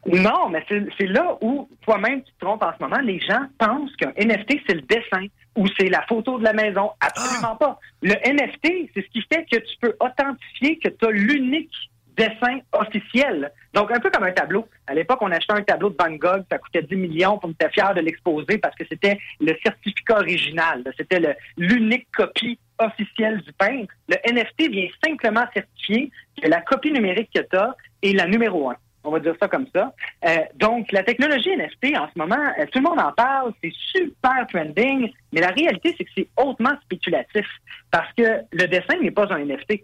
Non, 0.07 0.49
mais 0.49 0.65
c'est 0.67 1.05
là 1.05 1.37
où 1.41 1.69
toi-même 1.81 2.23
tu 2.23 2.31
te 2.33 2.45
trompes 2.45 2.63
en 2.63 2.71
ce 2.75 2.83
moment. 2.83 2.99
Les 3.01 3.19
gens 3.19 3.45
pensent 3.59 3.95
qu'un 3.97 4.11
NFT, 4.17 4.61
c'est 4.67 4.73
le 4.73 4.81
dessin 4.81 5.27
ou 5.55 5.67
c'est 5.77 5.89
la 5.89 6.01
photo 6.07 6.39
de 6.39 6.43
la 6.43 6.53
maison. 6.53 6.89
Absolument 6.99 7.53
ah! 7.53 7.57
pas. 7.59 7.79
Le 8.01 8.13
NFT, 8.13 8.89
c'est 8.93 9.01
ce 9.01 9.09
qui 9.11 9.21
fait 9.31 9.45
que 9.51 9.57
tu 9.57 9.77
peux 9.79 9.95
authentifier 9.99 10.79
que 10.79 10.89
tu 10.89 11.05
as 11.05 11.11
l'unique 11.11 11.90
dessin 12.15 12.59
officiel. 12.73 13.51
Donc, 13.73 13.91
un 13.91 13.99
peu 13.99 14.09
comme 14.09 14.23
un 14.23 14.31
tableau. 14.31 14.67
À 14.87 14.93
l'époque, 14.93 15.19
on 15.21 15.31
achetait 15.31 15.53
un 15.53 15.63
tableau 15.63 15.89
de 15.89 15.95
Van 15.97 16.11
Gogh, 16.11 16.43
ça 16.51 16.57
coûtait 16.57 16.83
10 16.83 16.95
millions, 16.95 17.39
on 17.43 17.51
était 17.51 17.69
fier 17.69 17.93
de 17.93 18.01
l'exposer 18.01 18.57
parce 18.57 18.75
que 18.75 18.83
c'était 18.89 19.17
le 19.39 19.55
certificat 19.63 20.17
original. 20.17 20.83
C'était 20.97 21.35
l'unique 21.57 22.07
copie 22.15 22.59
officielle 22.79 23.41
du 23.41 23.53
peintre. 23.53 23.93
Le 24.09 24.17
NFT 24.31 24.71
vient 24.71 24.87
simplement 25.05 25.45
certifier 25.53 26.11
que 26.41 26.47
la 26.47 26.61
copie 26.61 26.91
numérique 26.91 27.29
que 27.33 27.41
tu 27.41 27.57
as 27.57 27.75
est 28.01 28.13
la 28.13 28.27
numéro 28.27 28.69
un. 28.69 28.75
On 29.03 29.09
va 29.09 29.19
dire 29.19 29.35
ça 29.39 29.47
comme 29.47 29.65
ça. 29.73 29.93
Euh, 30.25 30.37
donc, 30.55 30.91
la 30.91 31.03
technologie 31.03 31.49
NFT, 31.55 31.97
en 31.97 32.07
ce 32.13 32.19
moment, 32.19 32.53
euh, 32.59 32.65
tout 32.71 32.79
le 32.79 32.83
monde 32.83 32.99
en 32.99 33.11
parle, 33.11 33.51
c'est 33.63 33.73
super 33.73 34.45
trending, 34.47 35.11
mais 35.33 35.41
la 35.41 35.49
réalité, 35.49 35.95
c'est 35.97 36.03
que 36.03 36.11
c'est 36.15 36.27
hautement 36.37 36.73
spéculatif 36.83 37.47
parce 37.89 38.11
que 38.13 38.41
le 38.51 38.67
dessin 38.67 38.97
n'est 39.01 39.11
pas 39.11 39.27
un 39.33 39.43
NFT. 39.43 39.81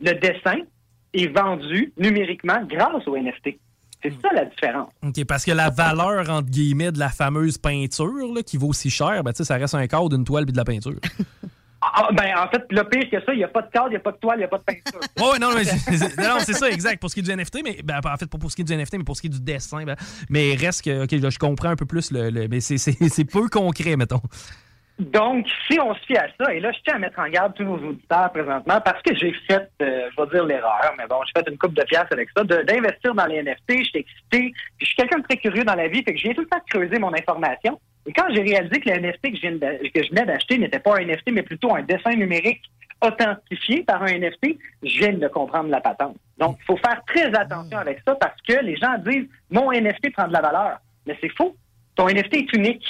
Le 0.00 0.12
dessin, 0.14 0.62
est 1.12 1.28
vendu 1.28 1.92
numériquement 1.98 2.62
grâce 2.68 3.06
au 3.06 3.16
NFT. 3.16 3.58
C'est 4.02 4.12
ça 4.20 4.28
la 4.34 4.44
différence. 4.44 4.90
OK, 5.02 5.24
parce 5.24 5.44
que 5.44 5.52
la 5.52 5.70
valeur, 5.70 6.28
entre 6.30 6.50
guillemets, 6.50 6.92
de 6.92 6.98
la 6.98 7.08
fameuse 7.08 7.58
peinture 7.58 8.34
qui 8.44 8.56
vaut 8.56 8.72
si 8.72 8.90
cher, 8.90 9.24
ben, 9.24 9.32
ça 9.32 9.56
reste 9.56 9.74
un 9.74 9.86
cadre, 9.86 10.10
d'une 10.10 10.24
toile 10.24 10.44
et 10.48 10.52
de 10.52 10.56
la 10.56 10.64
peinture. 10.64 11.00
Ah, 11.80 12.08
ben, 12.12 12.32
en 12.36 12.48
fait, 12.48 12.64
le 12.70 12.82
pire 12.84 13.08
que 13.10 13.24
ça, 13.24 13.32
il 13.32 13.38
n'y 13.38 13.44
a 13.44 13.48
pas 13.48 13.62
de 13.62 13.70
cadre, 13.70 13.88
il 13.88 13.90
n'y 13.90 13.96
a 13.96 14.00
pas 14.00 14.12
de 14.12 14.16
toile, 14.16 14.36
il 14.36 14.40
n'y 14.40 14.44
a 14.44 14.48
pas 14.48 14.58
de 14.58 14.64
peinture. 14.64 15.00
oui, 15.18 15.38
non, 15.40 15.50
mais 15.54 15.64
c'est 15.64 16.52
ça, 16.52 16.68
exact. 16.68 17.00
Pour 17.00 17.10
ce 17.10 17.14
qui 17.14 17.20
est 17.20 17.22
du 17.22 17.34
NFT, 17.34 17.60
mais 17.62 17.80
ben, 17.84 18.00
en 18.02 18.16
fait, 18.16 18.26
pas 18.26 18.38
pour 18.38 18.50
ce 18.50 18.56
qui 18.56 18.62
est 18.62 18.64
du 18.64 18.74
NFT, 18.74 18.94
mais 18.98 19.04
pour 19.04 19.16
ce 19.16 19.20
qui 19.20 19.26
est 19.28 19.30
du 19.30 19.40
dessin. 19.40 19.84
Ben, 19.84 19.96
mais 20.28 20.54
reste 20.54 20.84
que, 20.84 21.04
OK, 21.04 21.10
je 21.10 21.38
comprends 21.38 21.68
un 21.68 21.76
peu 21.76 21.86
plus, 21.86 22.10
le, 22.10 22.48
mais 22.48 22.60
c'est 22.60 23.24
peu 23.24 23.48
concret, 23.48 23.96
mettons. 23.96 24.22
Donc, 24.98 25.46
si 25.70 25.78
on 25.78 25.94
se 25.94 26.00
fie 26.06 26.16
à 26.16 26.26
ça, 26.40 26.54
et 26.54 26.60
là, 26.60 26.72
je 26.72 26.78
tiens 26.82 26.94
à 26.94 26.98
mettre 26.98 27.18
en 27.18 27.28
garde 27.28 27.54
tous 27.54 27.64
nos 27.64 27.76
auditeurs 27.76 28.32
présentement, 28.32 28.80
parce 28.80 29.02
que 29.02 29.14
j'ai 29.14 29.32
fait, 29.46 29.68
euh, 29.82 30.08
je 30.10 30.22
vais 30.22 30.30
dire 30.30 30.44
l'erreur, 30.46 30.94
mais 30.96 31.06
bon, 31.06 31.16
j'ai 31.26 31.42
fait 31.42 31.50
une 31.50 31.58
coupe 31.58 31.74
de 31.74 31.82
pièces 31.82 32.06
avec 32.10 32.30
ça, 32.34 32.44
d'investir 32.44 33.14
dans 33.14 33.26
les 33.26 33.42
NFT, 33.42 33.84
j'étais 33.84 33.98
excité, 34.00 34.54
je 34.80 34.86
suis 34.86 34.96
quelqu'un 34.96 35.18
de 35.18 35.24
très 35.24 35.36
curieux 35.36 35.64
dans 35.64 35.74
la 35.74 35.88
vie, 35.88 36.02
fait 36.02 36.14
que 36.14 36.18
j'ai 36.18 36.34
tout 36.34 36.40
le 36.40 36.48
temps 36.48 36.62
creuser 36.70 36.98
mon 36.98 37.12
information. 37.12 37.78
Et 38.06 38.12
quand 38.12 38.26
j'ai 38.30 38.40
réalisé 38.40 38.80
que 38.80 38.88
le 38.88 39.00
NFT 39.00 39.32
que 39.32 39.36
je, 39.36 39.90
que 39.90 40.02
je 40.02 40.08
venais 40.10 40.24
d'acheter 40.24 40.56
n'était 40.56 40.78
pas 40.78 40.96
un 40.96 41.04
NFT, 41.04 41.32
mais 41.32 41.42
plutôt 41.42 41.74
un 41.74 41.82
dessin 41.82 42.12
numérique 42.12 42.62
authentifié 43.02 43.82
par 43.82 44.02
un 44.02 44.18
NFT, 44.18 44.56
je 44.82 44.98
viens 44.98 45.12
de 45.12 45.28
comprendre 45.28 45.68
la 45.68 45.80
patente. 45.80 46.16
Donc, 46.38 46.56
il 46.60 46.64
faut 46.64 46.76
faire 46.78 47.02
très 47.06 47.34
attention 47.34 47.76
avec 47.78 48.00
ça 48.06 48.14
parce 48.14 48.40
que 48.42 48.64
les 48.64 48.76
gens 48.76 48.96
disent, 48.98 49.28
mon 49.50 49.72
NFT 49.72 50.12
prend 50.12 50.28
de 50.28 50.32
la 50.32 50.40
valeur. 50.40 50.78
Mais 51.06 51.16
c'est 51.20 51.34
faux. 51.36 51.54
Ton 51.94 52.08
NFT 52.08 52.34
est 52.34 52.52
unique. 52.54 52.86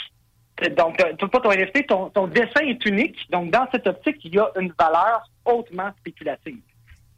Donc, 0.76 1.02
euh, 1.02 1.26
pas 1.26 1.40
ton 1.40 1.50
NFT, 1.50 1.86
ton, 1.86 2.26
dessin 2.28 2.60
est 2.62 2.84
unique. 2.86 3.18
Donc, 3.30 3.50
dans 3.50 3.66
cette 3.72 3.86
optique, 3.86 4.25
il 4.25 4.34
y 4.34 4.38
a 4.38 4.50
une 4.58 4.72
valeur 4.78 5.28
hautement 5.44 5.90
spéculative. 5.98 6.58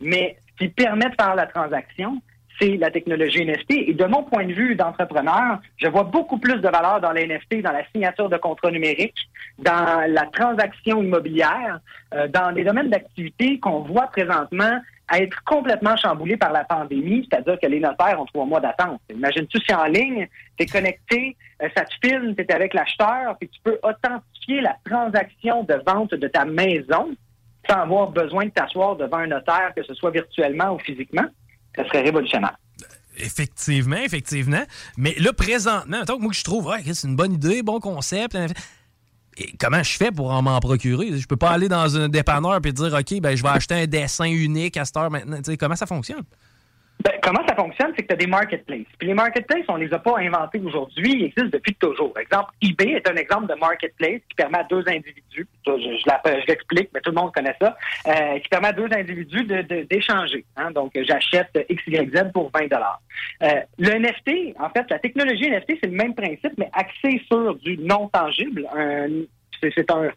Mais 0.01 0.37
ce 0.59 0.65
qui 0.65 0.71
permet 0.71 1.09
de 1.09 1.15
faire 1.15 1.37
la 1.37 1.47
transaction, 1.47 2.21
c'est 2.61 2.77
la 2.77 2.91
technologie 2.91 3.45
NFT. 3.45 3.89
Et 3.89 3.95
de 3.95 4.05
mon 4.07 4.25
point 4.25 4.45
de 4.45 4.53
vue 4.53 4.75
d'entrepreneur, 4.75 5.61
je 5.77 5.87
vois 5.87 6.03
beaucoup 6.03 6.39
plus 6.39 6.57
de 6.57 6.69
valeur 6.69 7.01
dans 7.01 7.13
les 7.13 7.27
NFT, 7.27 7.63
dans 7.63 7.73
la 7.73 7.87
signature 7.93 8.29
de 8.29 8.37
contrats 8.37 8.73
numériques, 8.73 9.29
dans 9.59 10.05
la 10.09 10.27
transaction 10.27 11.01
immobilière, 11.01 11.79
euh, 12.15 12.27
dans 12.27 12.51
les 12.51 12.65
domaines 12.65 12.91
d'activité 12.91 13.61
qu'on 13.61 13.81
voit 13.81 14.09
présentement 14.09 14.81
à 15.09 15.19
être 15.21 15.43
complètement 15.45 15.97
chamboulé 15.97 16.37
par 16.37 16.53
la 16.53 16.65
pandémie, 16.65 17.27
c'est-à-dire 17.29 17.59
que 17.61 17.67
les 17.67 17.81
notaires 17.81 18.21
ont 18.21 18.27
trois 18.27 18.45
mois 18.45 18.61
d'attente. 18.61 19.01
Imagine-tu 19.11 19.59
si 19.67 19.75
en 19.75 19.85
ligne, 19.85 20.29
tu 20.57 20.65
es 20.65 20.67
connecté, 20.67 21.37
euh, 21.63 21.69
ça 21.77 21.85
te 21.85 21.95
filme, 22.03 22.35
tu 22.35 22.43
es 22.43 22.53
avec 22.53 22.75
l'acheteur, 22.75 23.37
puis 23.39 23.49
tu 23.49 23.61
peux 23.63 23.79
authentifier 23.83 24.61
la 24.61 24.77
transaction 24.85 25.65
de 25.65 25.83
vente 25.87 26.15
de 26.15 26.29
ta 26.29 26.45
maison 26.45 27.11
sans 27.69 27.81
avoir 27.83 28.11
besoin 28.11 28.47
de 28.47 28.51
t'asseoir 28.51 28.97
devant 28.97 29.19
un 29.19 29.27
notaire, 29.27 29.73
que 29.77 29.83
ce 29.83 29.95
soit 29.95 30.11
virtuellement 30.11 30.75
ou 30.75 30.79
physiquement. 30.79 31.27
Ça 31.77 31.85
serait 31.87 32.03
révolutionnaire. 32.03 32.57
Effectivement, 33.19 33.97
effectivement. 33.97 34.63
Mais 34.97 35.15
là, 35.19 35.33
présentement, 35.33 36.05
tant 36.05 36.17
que 36.17 36.23
moi, 36.23 36.33
je 36.33 36.45
trouve, 36.45 36.67
ouais, 36.67 36.83
c'est 36.85 37.09
une 37.09 37.17
bonne 37.17 37.33
idée, 37.33 37.63
bon 37.63 37.81
concept. 37.81 38.37
Et 39.39 39.55
comment 39.59 39.83
je 39.83 39.97
fais 39.97 40.11
pour 40.11 40.33
en 40.33 40.43
m'en 40.43 40.59
procurer? 40.59 41.17
Je 41.17 41.27
peux 41.27 41.37
pas 41.37 41.51
aller 41.51 41.69
dans 41.69 41.97
un 41.97 42.09
dépanneur 42.09 42.61
et 42.65 42.73
dire, 42.73 42.93
OK, 42.93 43.21
ben, 43.21 43.37
je 43.37 43.43
vais 43.43 43.49
acheter 43.49 43.75
un 43.75 43.87
dessin 43.87 44.25
unique 44.25 44.77
à 44.77 44.85
cette 44.85 44.97
heure 44.97 45.11
maintenant. 45.11 45.39
comment 45.59 45.77
ça 45.77 45.87
fonctionne? 45.87 46.25
Ben, 47.05 47.13
comment 47.23 47.47
ça 47.47 47.55
fonctionne, 47.55 47.93
c'est 47.95 48.03
que 48.03 48.09
tu 48.09 48.15
as 48.15 48.17
des 48.17 48.27
marketplaces. 48.27 48.87
Puis 48.99 49.09
les 49.09 49.15
marketplaces, 49.15 49.65
on 49.69 49.77
les 49.77 49.93
a 49.93 49.99
pas 49.99 50.19
inventés 50.19 50.61
aujourd'hui, 50.65 51.13
ils 51.13 51.25
existent 51.27 51.51
depuis 51.53 51.75
toujours. 51.75 52.13
Exemple, 52.19 52.51
eBay 52.61 52.93
est 52.93 53.09
un 53.09 53.15
exemple 53.15 53.47
de 53.47 53.55
marketplace 53.55 54.21
qui 54.29 54.35
permet 54.37 54.59
à 54.59 54.65
deux 54.65 54.83
individus, 54.89 55.47
je, 55.65 56.47
l'explique, 56.49 56.91
mais 56.93 57.01
tout 57.01 57.11
le 57.11 57.21
monde 57.21 57.33
connaît 57.33 57.55
ça, 57.61 57.77
euh, 58.07 58.39
qui 58.41 58.49
permet 58.49 58.69
à 58.69 58.73
deux 58.73 58.89
individus 58.93 59.45
d'échanger. 59.45 60.39
De, 60.39 60.63
hein? 60.63 60.71
Donc, 60.73 60.93
j'achète 61.01 61.57
XYZ 61.71 62.33
pour 62.33 62.51
20 62.53 62.69
dollars. 62.69 63.01
Euh, 63.43 63.61
le 63.79 63.91
NFT, 63.91 64.57
en 64.59 64.71
fait, 64.71 64.91
la 64.91 64.99
technologie 64.99 65.49
NFT, 65.51 65.79
c'est 65.81 65.91
le 65.91 65.97
même 65.97 66.15
principe, 66.15 66.53
mais 66.57 66.71
axé 66.73 67.23
sur 67.31 67.55
du 67.57 67.79
non 67.79 68.09
tangible, 68.09 68.67
un, 68.75 69.07
c'est 69.61 69.91
un, 69.91 70.11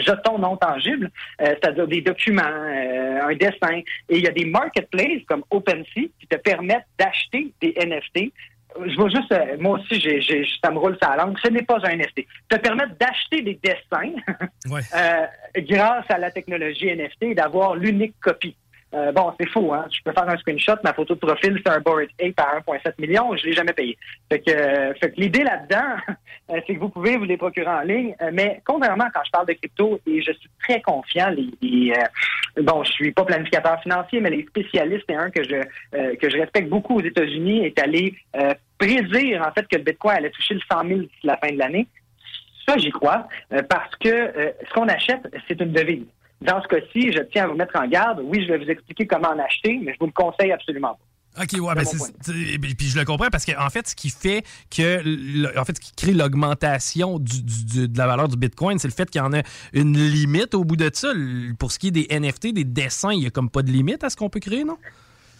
jeton 0.00 0.38
non 0.38 0.56
tangible, 0.56 1.10
euh, 1.40 1.46
c'est-à-dire 1.46 1.86
des 1.86 2.00
documents, 2.00 2.42
euh, 2.42 3.20
un 3.22 3.34
dessin. 3.34 3.80
Et 4.08 4.18
il 4.18 4.24
y 4.24 4.28
a 4.28 4.32
des 4.32 4.44
marketplaces 4.44 5.22
comme 5.26 5.44
OpenSea 5.50 6.08
qui 6.18 6.26
te 6.28 6.36
permettent 6.36 6.86
d'acheter 6.98 7.52
des 7.60 7.74
NFT. 7.76 8.32
Je 8.86 8.96
vois 8.96 9.10
juste, 9.10 9.30
euh, 9.32 9.56
moi 9.58 9.78
aussi, 9.78 10.00
ça 10.62 10.70
me 10.70 10.78
roule 10.78 10.96
sa 11.02 11.16
langue. 11.16 11.36
Ce 11.42 11.48
n'est 11.50 11.62
pas 11.62 11.78
un 11.84 11.96
NFT. 11.96 12.26
Te 12.48 12.56
permettre 12.56 12.96
d'acheter 12.98 13.42
des 13.42 13.58
dessins 13.62 14.12
grâce 15.56 16.10
à 16.10 16.18
la 16.18 16.30
technologie 16.30 16.86
NFT 16.94 17.22
et 17.22 17.34
d'avoir 17.34 17.76
l'unique 17.76 18.14
copie. 18.20 18.56
Euh, 18.94 19.10
bon, 19.10 19.32
c'est 19.40 19.48
faux, 19.48 19.72
hein. 19.72 19.86
Je 19.90 20.02
peux 20.04 20.12
faire 20.12 20.28
un 20.28 20.36
screenshot, 20.36 20.74
ma 20.84 20.92
photo 20.92 21.14
de 21.14 21.20
profil, 21.20 21.58
c'est 21.64 21.72
un 21.72 21.80
Bored 21.80 22.10
Ape 22.20 22.38
à 22.38 22.60
1,7 22.60 22.92
million, 22.98 23.34
je 23.36 23.46
l'ai 23.46 23.54
jamais 23.54 23.72
payé. 23.72 23.96
Fait 24.30 24.40
que, 24.40 24.50
euh, 24.50 24.92
fait 25.00 25.12
que 25.12 25.20
l'idée 25.20 25.44
là-dedans, 25.44 25.96
euh, 26.50 26.60
c'est 26.66 26.74
que 26.74 26.78
vous 26.78 26.90
pouvez 26.90 27.16
vous 27.16 27.24
les 27.24 27.38
procurer 27.38 27.68
en 27.68 27.80
ligne, 27.80 28.14
mais 28.32 28.60
contrairement 28.66 29.06
quand 29.14 29.22
je 29.24 29.30
parle 29.30 29.46
de 29.46 29.54
crypto, 29.54 29.98
et 30.06 30.20
je 30.20 30.32
suis 30.32 30.50
très 30.62 30.82
confiant, 30.82 31.30
les, 31.30 31.94
bon, 32.60 32.84
je 32.84 32.92
suis 32.92 33.12
pas 33.12 33.24
planificateur 33.24 33.80
financier, 33.80 34.20
mais 34.20 34.30
les 34.30 34.44
spécialistes, 34.44 35.08
et 35.08 35.14
un 35.14 35.30
que 35.30 35.42
je 35.42 35.62
que 36.16 36.28
je 36.28 36.36
respecte 36.36 36.68
beaucoup 36.68 36.96
aux 36.96 37.02
États-Unis, 37.02 37.64
est 37.64 37.78
allé 37.78 38.14
prédire 38.78 39.46
en 39.46 39.52
fait 39.52 39.66
que 39.68 39.76
le 39.76 39.84
Bitcoin 39.84 40.16
allait 40.16 40.30
toucher 40.30 40.54
le 40.54 40.60
100 40.70 40.86
000 40.86 41.00
d'ici 41.00 41.12
la 41.22 41.36
fin 41.38 41.50
de 41.50 41.58
l'année. 41.58 41.86
Ça, 42.68 42.76
j'y 42.76 42.90
crois, 42.90 43.26
parce 43.68 43.94
que 43.96 44.54
ce 44.68 44.74
qu'on 44.74 44.88
achète, 44.88 45.22
c'est 45.48 45.60
une 45.60 45.72
devise. 45.72 46.06
Dans 46.42 46.62
ce 46.62 46.68
cas-ci, 46.68 47.12
je 47.12 47.22
tiens 47.32 47.44
à 47.44 47.46
vous 47.48 47.56
mettre 47.56 47.78
en 47.78 47.86
garde. 47.86 48.20
Oui, 48.24 48.44
je 48.46 48.52
vais 48.52 48.58
vous 48.58 48.70
expliquer 48.70 49.06
comment 49.06 49.28
en 49.28 49.38
acheter, 49.38 49.80
mais 49.82 49.92
je 49.92 49.98
vous 50.00 50.06
le 50.06 50.12
conseille 50.12 50.52
absolument 50.52 50.94
pas. 50.94 51.04
OK, 51.40 51.52
ouais, 51.54 51.74
ben 51.74 51.84
puis 52.76 52.88
je 52.88 52.98
le 52.98 53.06
comprends 53.06 53.30
parce 53.30 53.46
qu'en 53.46 53.64
en 53.64 53.70
fait, 53.70 53.88
ce 53.88 53.96
qui 53.96 54.10
fait 54.10 54.42
que, 54.70 55.58
en 55.58 55.64
fait, 55.64 55.76
ce 55.76 55.80
qui 55.80 55.92
crée 55.96 56.12
l'augmentation 56.12 57.18
du, 57.18 57.88
de 57.88 57.98
la 57.98 58.06
valeur 58.06 58.28
du 58.28 58.36
Bitcoin, 58.36 58.78
c'est 58.78 58.88
le 58.88 58.92
fait 58.92 59.08
qu'il 59.08 59.22
y 59.22 59.24
en 59.24 59.32
a 59.32 59.40
une 59.72 59.96
limite 59.96 60.54
au 60.54 60.64
bout 60.64 60.76
de 60.76 60.90
ça. 60.92 61.10
Pour 61.58 61.72
ce 61.72 61.78
qui 61.78 61.88
est 61.88 61.90
des 61.90 62.06
NFT, 62.10 62.52
des 62.52 62.64
dessins, 62.64 63.12
il 63.12 63.20
n'y 63.20 63.26
a 63.26 63.30
comme 63.30 63.48
pas 63.48 63.62
de 63.62 63.70
limite 63.70 64.04
à 64.04 64.10
ce 64.10 64.16
qu'on 64.16 64.28
peut 64.28 64.40
créer, 64.40 64.64
non? 64.64 64.76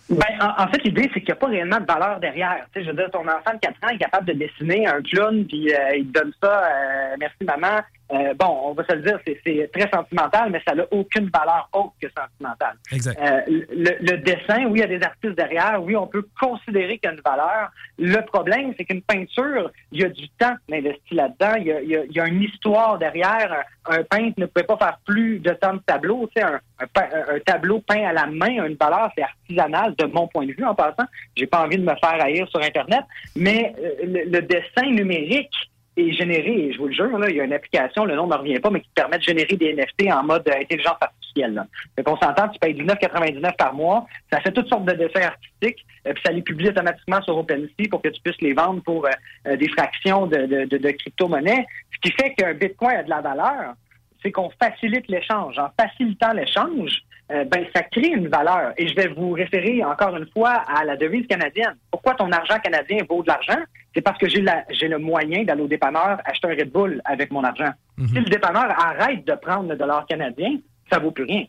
Ben, 0.09 0.27
en, 0.41 0.67
fait, 0.69 0.83
l'idée, 0.85 1.11
c'est 1.15 1.21
qu'il 1.21 1.29
n'y 1.29 1.33
a 1.33 1.37
pas 1.37 1.47
réellement 1.47 1.79
de 1.79 1.87
valeur 1.87 2.21
derrière. 2.21 2.67
Tu 2.73 2.81
sais, 2.81 2.87
je 2.87 2.91
veux 2.91 2.97
dire, 2.97 3.11
ton 3.11 3.21
enfant 3.21 3.55
de 3.55 3.61
4 3.61 3.75
ans 3.85 3.89
est 3.89 3.99
capable 3.99 4.27
de 4.27 4.33
dessiner 4.33 4.87
un 4.87 5.01
clown, 5.01 5.47
puis 5.47 5.73
euh, 5.73 5.97
il 5.97 6.07
te 6.07 6.21
donne 6.21 6.33
ça, 6.43 6.65
euh, 6.65 7.17
merci 7.19 7.45
maman, 7.45 7.81
euh, 8.13 8.35
bon, 8.35 8.59
on 8.65 8.75
va 8.75 8.85
se 8.85 8.95
le 8.95 9.03
dire, 9.03 9.19
c'est 9.25 9.71
très 9.73 9.89
sentimental, 9.91 10.51
mais 10.51 10.61
ça 10.67 10.75
n'a 10.75 10.85
aucune 10.91 11.31
valeur 11.31 11.69
autre 11.73 11.95
que 12.01 12.09
sentimentale. 12.09 12.77
Exact. 12.93 13.19
Euh, 13.19 13.41
le, 13.49 14.17
dessin, 14.19 14.67
oui, 14.67 14.81
il 14.81 14.81
y 14.81 14.83
a 14.83 14.87
des 14.87 15.03
artistes 15.03 15.35
derrière, 15.35 15.83
oui, 15.83 15.97
on 15.97 16.07
peut 16.07 16.27
considérer 16.39 16.99
qu'il 16.99 17.09
y 17.09 17.13
a 17.13 17.15
une 17.15 17.23
valeur. 17.25 17.71
Le 17.99 18.21
problème, 18.27 18.75
c'est 18.77 18.85
qu'une 18.85 19.03
peinture, 19.03 19.71
il 19.93 20.03
y 20.03 20.05
a 20.05 20.09
du 20.11 20.29
temps 20.31 20.55
investi 20.71 21.15
là-dedans, 21.15 21.55
il, 21.59 22.09
y 22.11 22.21
a, 22.21 22.27
une 22.27 22.43
histoire 22.43 22.99
derrière. 22.99 23.65
Un, 23.87 24.03
peintre 24.05 24.35
ne 24.39 24.47
pouvait 24.47 24.67
pas 24.67 24.77
faire 24.77 24.99
plus 25.07 25.39
de 25.39 25.51
temps 25.51 25.75
de 25.75 25.81
tableau. 25.87 26.29
Tu 26.35 26.43
sais, 26.43 26.47
un, 26.47 27.39
tableau 27.47 27.81
peint 27.81 28.05
à 28.05 28.13
la 28.13 28.27
main 28.27 28.63
a 28.63 28.67
une 28.67 28.77
valeur, 28.77 29.11
c'est 29.17 29.23
artisanal 29.23 29.95
de 29.97 30.05
mon 30.05 30.29
point 30.29 30.47
de 30.47 30.53
vue 30.53 30.65
en 30.65 30.75
passant. 30.75 31.07
J'ai 31.37 31.47
pas 31.47 31.65
envie 31.65 31.79
de 31.79 31.83
me 31.83 31.95
faire 31.97 32.23
haïr 32.23 32.47
sur 32.49 32.61
Internet, 32.61 33.05
mais 33.37 33.75
euh, 33.79 34.25
le 34.27 34.41
dessin 34.41 34.91
numérique, 34.91 35.72
et 35.97 36.13
générer, 36.13 36.73
je 36.73 36.79
vous 36.79 36.87
le 36.87 36.93
jure, 36.93 37.19
là, 37.19 37.29
il 37.29 37.37
y 37.37 37.41
a 37.41 37.45
une 37.45 37.53
application, 37.53 38.05
le 38.05 38.15
nom 38.15 38.27
ne 38.27 38.35
revient 38.35 38.59
pas, 38.61 38.71
mais 38.71 38.81
qui 38.81 38.89
permet 38.95 39.19
de 39.19 39.23
générer 39.23 39.57
des 39.57 39.75
NFT 39.75 40.11
en 40.11 40.23
mode 40.23 40.49
euh, 40.49 40.61
intelligence 40.61 40.97
artificielle. 41.01 41.55
Là. 41.55 41.67
Donc, 41.99 42.09
on 42.09 42.17
s'entend, 42.17 42.49
tu 42.49 42.59
payes 42.59 42.75
19,99 42.75 43.57
par 43.57 43.75
mois, 43.75 44.07
ça 44.33 44.41
fait 44.41 44.53
toutes 44.53 44.69
sortes 44.69 44.87
de 44.87 44.93
dessins 44.93 45.27
artistiques, 45.27 45.85
euh, 46.07 46.15
puis 46.15 46.23
ça 46.25 46.33
les 46.33 46.41
publie 46.41 46.69
automatiquement 46.69 47.21
sur 47.23 47.37
OpenSea 47.37 47.89
pour 47.91 48.01
que 48.01 48.09
tu 48.09 48.23
puisses 48.23 48.41
les 48.41 48.55
vendre 48.55 48.83
pour 48.83 49.07
euh, 49.07 49.57
des 49.57 49.69
fractions 49.69 50.27
de, 50.27 50.47
de, 50.47 50.79
de, 50.79 50.91
crypto-monnaies. 50.91 51.67
Ce 51.95 52.09
qui 52.09 52.17
fait 52.17 52.33
qu'un 52.35 52.55
Bitcoin 52.55 52.97
a 52.97 53.03
de 53.03 53.11
la 53.11 53.21
valeur, 53.21 53.75
c'est 54.23 54.33
qu'on 54.33 54.50
facilite 54.62 55.09
l'échange. 55.09 55.59
En 55.59 55.69
facilitant 55.79 56.33
l'échange, 56.33 57.02
ben, 57.29 57.64
ça 57.75 57.83
crée 57.83 58.09
une 58.09 58.29
valeur. 58.29 58.73
Et 58.76 58.87
je 58.88 58.95
vais 58.95 59.09
vous 59.09 59.33
référer 59.33 59.83
encore 59.83 60.14
une 60.17 60.26
fois 60.33 60.62
à 60.69 60.85
la 60.85 60.97
devise 60.97 61.26
canadienne. 61.26 61.76
Pourquoi 61.91 62.14
ton 62.14 62.31
argent 62.31 62.59
canadien 62.59 62.99
vaut 63.09 63.23
de 63.23 63.29
l'argent? 63.29 63.62
c'est 63.95 64.00
parce 64.00 64.19
que 64.19 64.29
j'ai 64.29 64.45
j'ai 64.71 64.88
le 64.88 64.99
moyen 64.99 65.45
d'aller 65.45 65.62
au 65.62 65.69
dépanneur 65.69 66.19
acheter 66.25 66.49
un 66.49 66.50
Red 66.50 66.71
Bull 66.71 67.00
avec 67.05 67.31
mon 67.31 67.45
argent. 67.45 67.71
Mhm. 67.99 68.09
Si 68.09 68.14
le 68.14 68.25
dépanneur 68.25 68.71
arrête 68.79 69.26
de 69.26 69.35
prendre 69.35 69.69
le 69.69 69.76
dollar 69.76 70.07
canadien, 70.07 70.57
ça 70.91 70.99
vaut 70.99 71.11
plus 71.11 71.25
rien. 71.25 71.45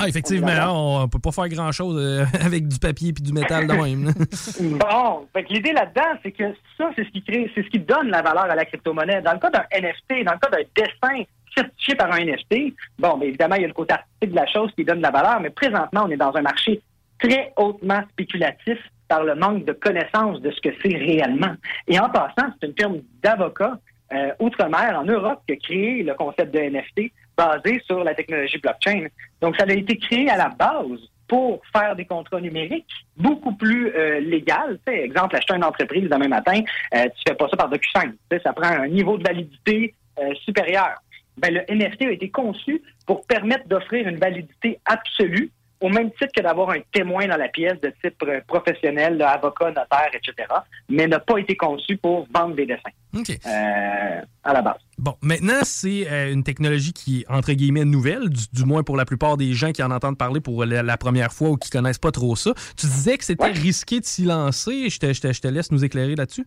Ah, 0.00 0.06
effectivement, 0.06 0.46
on, 0.68 1.02
ne 1.02 1.06
peut 1.06 1.18
pas 1.18 1.32
faire 1.32 1.48
grand-chose 1.48 1.96
euh, 1.98 2.24
avec 2.44 2.68
du 2.68 2.78
papier 2.78 3.08
et 3.08 3.12
du 3.12 3.32
métal 3.32 3.66
de 3.66 3.72
même. 3.72 4.12
bon, 4.78 5.26
l'idée 5.50 5.72
là-dedans, 5.72 6.20
c'est 6.22 6.30
que 6.30 6.54
ça, 6.76 6.90
c'est 6.94 7.04
ce 7.04 7.10
qui 7.10 7.22
crée, 7.22 7.50
c'est 7.54 7.64
ce 7.64 7.68
qui 7.68 7.80
donne 7.80 8.08
la 8.08 8.22
valeur 8.22 8.44
à 8.44 8.54
la 8.54 8.64
crypto-monnaie. 8.64 9.22
Dans 9.22 9.32
le 9.32 9.40
cas 9.40 9.50
d'un 9.50 9.64
NFT, 9.72 10.24
dans 10.24 10.34
le 10.34 10.38
cas 10.38 10.50
d'un 10.50 10.62
dessin 10.76 11.24
certifié 11.58 11.94
par 11.94 12.12
un 12.12 12.24
NFT, 12.24 12.74
bon, 12.98 13.16
bien, 13.18 13.28
évidemment, 13.28 13.56
il 13.56 13.62
y 13.62 13.64
a 13.64 13.68
le 13.68 13.74
côté 13.74 13.94
artistique 13.94 14.30
de 14.30 14.36
la 14.36 14.46
chose 14.46 14.70
qui 14.76 14.84
donne 14.84 15.00
la 15.00 15.10
valeur, 15.10 15.40
mais 15.40 15.50
présentement, 15.50 16.04
on 16.06 16.10
est 16.10 16.16
dans 16.16 16.34
un 16.34 16.42
marché 16.42 16.80
très 17.18 17.52
hautement 17.56 18.02
spéculatif 18.12 18.78
par 19.08 19.24
le 19.24 19.34
manque 19.34 19.64
de 19.64 19.72
connaissance 19.72 20.40
de 20.40 20.50
ce 20.50 20.60
que 20.60 20.68
c'est 20.82 20.96
réellement. 20.96 21.54
Et 21.86 21.98
en 21.98 22.10
passant, 22.10 22.52
c'est 22.60 22.68
une 22.68 22.74
firme 22.78 23.00
d'avocats 23.22 23.78
euh, 24.12 24.30
outre-mer 24.38 24.98
en 24.98 25.04
Europe 25.04 25.42
qui 25.46 25.54
a 25.54 25.56
créé 25.56 26.02
le 26.02 26.14
concept 26.14 26.54
de 26.54 26.60
NFT 26.60 27.12
basé 27.36 27.80
sur 27.86 28.04
la 28.04 28.14
technologie 28.14 28.58
blockchain. 28.58 29.06
Donc, 29.40 29.56
ça 29.56 29.64
a 29.68 29.72
été 29.72 29.96
créé 29.98 30.28
à 30.30 30.36
la 30.36 30.48
base 30.48 31.00
pour 31.28 31.60
faire 31.76 31.94
des 31.94 32.06
contrats 32.06 32.40
numériques 32.40 32.90
beaucoup 33.16 33.54
plus 33.54 33.94
euh, 33.94 34.18
légal. 34.20 34.78
Exemple, 34.86 35.36
acheter 35.36 35.54
une 35.54 35.64
entreprise 35.64 36.08
demain 36.08 36.28
matin, 36.28 36.60
euh, 36.94 37.04
tu 37.04 37.22
fais 37.28 37.34
pas 37.34 37.48
ça 37.48 37.56
par 37.56 37.68
DocuSign. 37.68 38.14
Ça 38.42 38.52
prend 38.52 38.68
un 38.68 38.88
niveau 38.88 39.18
de 39.18 39.22
validité 39.22 39.94
euh, 40.18 40.34
supérieur. 40.44 40.94
Ben, 41.38 41.54
le 41.54 41.60
NFT 41.74 42.02
a 42.02 42.10
été 42.10 42.30
conçu 42.30 42.82
pour 43.06 43.24
permettre 43.26 43.66
d'offrir 43.68 44.06
une 44.08 44.18
validité 44.18 44.78
absolue 44.84 45.50
au 45.80 45.88
même 45.88 46.10
titre 46.12 46.32
que 46.34 46.42
d'avoir 46.42 46.70
un 46.70 46.80
témoin 46.92 47.26
dans 47.26 47.36
la 47.36 47.48
pièce 47.48 47.80
de 47.80 47.92
type 48.02 48.22
euh, 48.24 48.40
professionnel, 48.46 49.20
avocat, 49.22 49.68
notaire, 49.68 50.10
etc., 50.12 50.48
mais 50.88 51.06
n'a 51.06 51.20
pas 51.20 51.38
été 51.38 51.56
conçu 51.56 51.96
pour 51.96 52.26
vendre 52.34 52.56
des 52.56 52.66
dessins 52.66 52.90
euh, 53.14 54.20
à 54.44 54.52
la 54.52 54.62
base. 54.62 54.78
Bon, 54.98 55.14
maintenant, 55.22 55.60
c'est 55.62 56.10
euh, 56.10 56.32
une 56.32 56.42
technologie 56.42 56.92
qui 56.92 57.20
est, 57.20 57.30
entre 57.30 57.52
guillemets, 57.52 57.84
nouvelle, 57.84 58.28
du, 58.28 58.64
moins 58.64 58.82
pour 58.82 58.96
la 58.96 59.04
plupart 59.04 59.36
des 59.36 59.52
gens 59.52 59.70
qui 59.72 59.82
en 59.82 59.90
entendent 59.90 60.18
parler 60.18 60.40
pour 60.40 60.64
la, 60.64 60.96
première 60.96 61.32
fois 61.32 61.50
ou 61.50 61.56
qui 61.56 61.70
connaissent 61.70 61.98
pas 61.98 62.10
trop 62.10 62.34
ça. 62.34 62.52
Tu 62.76 62.86
disais 62.86 63.16
que 63.16 63.24
c'était 63.24 63.52
risqué 63.52 64.00
de 64.00 64.04
s'y 64.04 64.24
lancer. 64.24 64.90
Je 64.90 64.98
te, 64.98 65.12
je, 65.12 65.20
te, 65.20 65.32
je 65.32 65.40
te, 65.40 65.48
laisse 65.48 65.70
nous 65.70 65.84
éclairer 65.84 66.16
là-dessus. 66.16 66.46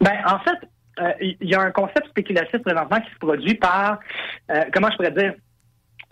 Ben, 0.00 0.18
en 0.26 0.38
fait, 0.40 0.68
il 1.20 1.36
y 1.40 1.54
a 1.54 1.60
un 1.60 1.70
concept 1.70 2.08
spéculatif 2.08 2.58
présentement 2.62 3.00
qui 3.00 3.10
se 3.10 3.18
produit 3.18 3.54
par, 3.54 4.00
comment 4.72 4.90
je 4.90 4.96
pourrais 4.96 5.10
dire, 5.10 5.34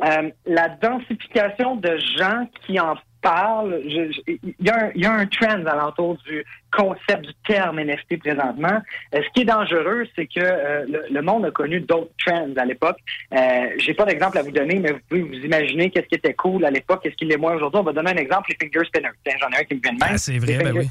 euh, 0.05 0.31
la 0.47 0.69
densification 0.69 1.77
de 1.77 1.99
gens 2.17 2.49
qui 2.65 2.81
en 2.81 2.95
parlent, 3.21 3.81
il 3.85 4.39
y, 4.61 4.71
a 4.71 5.13
un 5.13 5.27
trend 5.27 5.65
alentour 5.67 6.17
du 6.27 6.45
concept 6.73 7.23
du 7.23 7.35
terme 7.47 7.81
NFT 7.81 8.19
présentement. 8.19 8.81
Euh, 9.15 9.21
ce 9.23 9.33
qui 9.35 9.43
est 9.43 9.45
dangereux, 9.45 10.07
c'est 10.17 10.27
que 10.27 10.41
euh, 10.41 10.87
le, 11.11 11.23
monde 11.23 11.45
a 11.45 11.51
connu 11.51 11.81
d'autres 11.81 12.13
trends 12.25 12.53
à 12.57 12.65
l'époque. 12.65 12.99
Euh, 13.35 13.67
J'ai 13.79 13.95
pas 13.95 14.05
d'exemple 14.05 14.39
à 14.39 14.43
vous 14.43 14.53
donner, 14.53 14.79
mais 14.79 14.93
vous 14.93 15.01
pouvez 15.09 15.23
vous 15.23 15.45
imaginer 15.45 15.91
qu'est-ce 15.91 16.07
qui 16.07 16.15
était 16.15 16.35
cool 16.35 16.65
à 16.65 16.71
l'époque, 16.71 17.01
qu'est-ce 17.03 17.17
qui 17.17 17.31
est 17.31 17.37
moins 17.37 17.55
aujourd'hui. 17.55 17.81
On 17.81 17.85
va 17.85 17.93
donner 17.93 18.11
un 18.11 18.17
exemple, 18.17 18.51
les 18.51 18.67
finger 18.67 18.87
spinners. 18.87 19.11
J'en 19.41 19.49
ai 19.49 19.61
un 19.61 19.65
qui 19.65 19.75
me 19.75 19.81
vient 19.81 19.93
de 19.93 19.99
même. 19.99 20.09
Ah, 20.13 20.19
c'est 20.19 20.39
vrai, 20.39 20.59
ben 20.59 20.77
oui. 20.77 20.89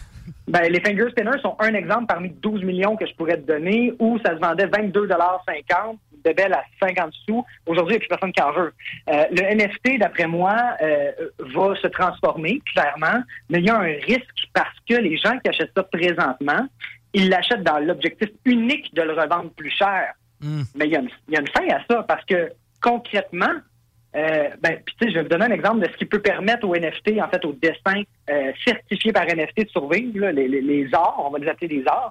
Ben, 0.48 0.72
les 0.72 0.82
finger 0.82 1.10
spinners 1.12 1.40
sont 1.42 1.56
un 1.60 1.74
exemple 1.74 2.06
parmi 2.08 2.30
12 2.30 2.64
millions 2.64 2.96
que 2.96 3.06
je 3.06 3.14
pourrais 3.16 3.38
te 3.38 3.48
donner 3.48 3.94
où 4.00 4.20
ça 4.26 4.36
se 4.36 4.40
vendait 4.40 4.66
22,50 4.66 5.98
de 6.24 6.34
belle 6.34 6.54
à 6.54 6.64
50 6.80 7.14
sous. 7.28 7.46
Aujourd'hui, 7.66 7.96
il 7.96 8.00
n'y 8.00 8.06
a 8.06 8.08
plus 8.08 8.10
personne 8.10 8.32
qui 8.32 8.42
en 8.42 8.52
veut. 8.52 8.74
Euh, 9.10 9.26
le 9.32 9.56
NFT, 9.56 10.00
d'après 10.00 10.28
moi, 10.28 10.56
euh, 10.82 11.12
va 11.40 11.76
se 11.76 11.88
transformer, 11.88 12.62
clairement, 12.74 13.24
mais 13.50 13.60
il 13.60 13.66
y 13.66 13.70
a 13.70 13.78
un 13.78 13.84
risque 13.84 14.48
parce 14.54 14.76
que 14.88 14.96
les 14.96 15.18
gens 15.18 15.38
qui 15.40 15.50
achètent 15.50 15.72
ça 15.76 15.84
présentement, 15.84 16.68
ils 17.14 17.30
l'achètent 17.30 17.64
dans 17.64 17.80
l'objectif 17.80 18.30
unique 18.46 18.94
de 18.94 19.02
le 19.02 19.14
revendre 19.14 19.52
plus 19.52 19.72
cher. 19.72 20.14
Hmm. 20.42 20.64
Mais 20.76 20.86
il 20.86 20.92
y, 20.92 20.96
a 20.96 21.00
une, 21.00 21.48
fin 21.48 21.68
à 21.70 21.82
ça 21.90 22.04
parce 22.04 22.24
que 22.26 22.52
concrètement, 22.82 23.54
euh, 24.16 24.50
ben, 24.62 24.80
je 25.02 25.14
vais 25.14 25.22
vous 25.22 25.30
donner 25.30 25.46
un 25.46 25.52
exemple 25.52 25.86
de 25.86 25.92
ce 25.92 25.98
qui 25.98 26.06
peut 26.06 26.22
permettre 26.22 26.68
aux 26.68 26.76
NFT, 26.76 27.20
en 27.22 27.30
fait, 27.30 27.44
aux 27.46 27.54
dessins 27.54 28.04
certifiés 28.66 29.12
par 29.12 29.26
NFT 29.26 29.66
de 29.66 29.70
survivre, 29.70 30.28
les, 30.28 30.90
arts, 30.94 31.24
on 31.26 31.30
va 31.30 31.40
les 31.40 31.48
appeler 31.48 31.68
des 31.68 31.84
arts. 31.88 32.10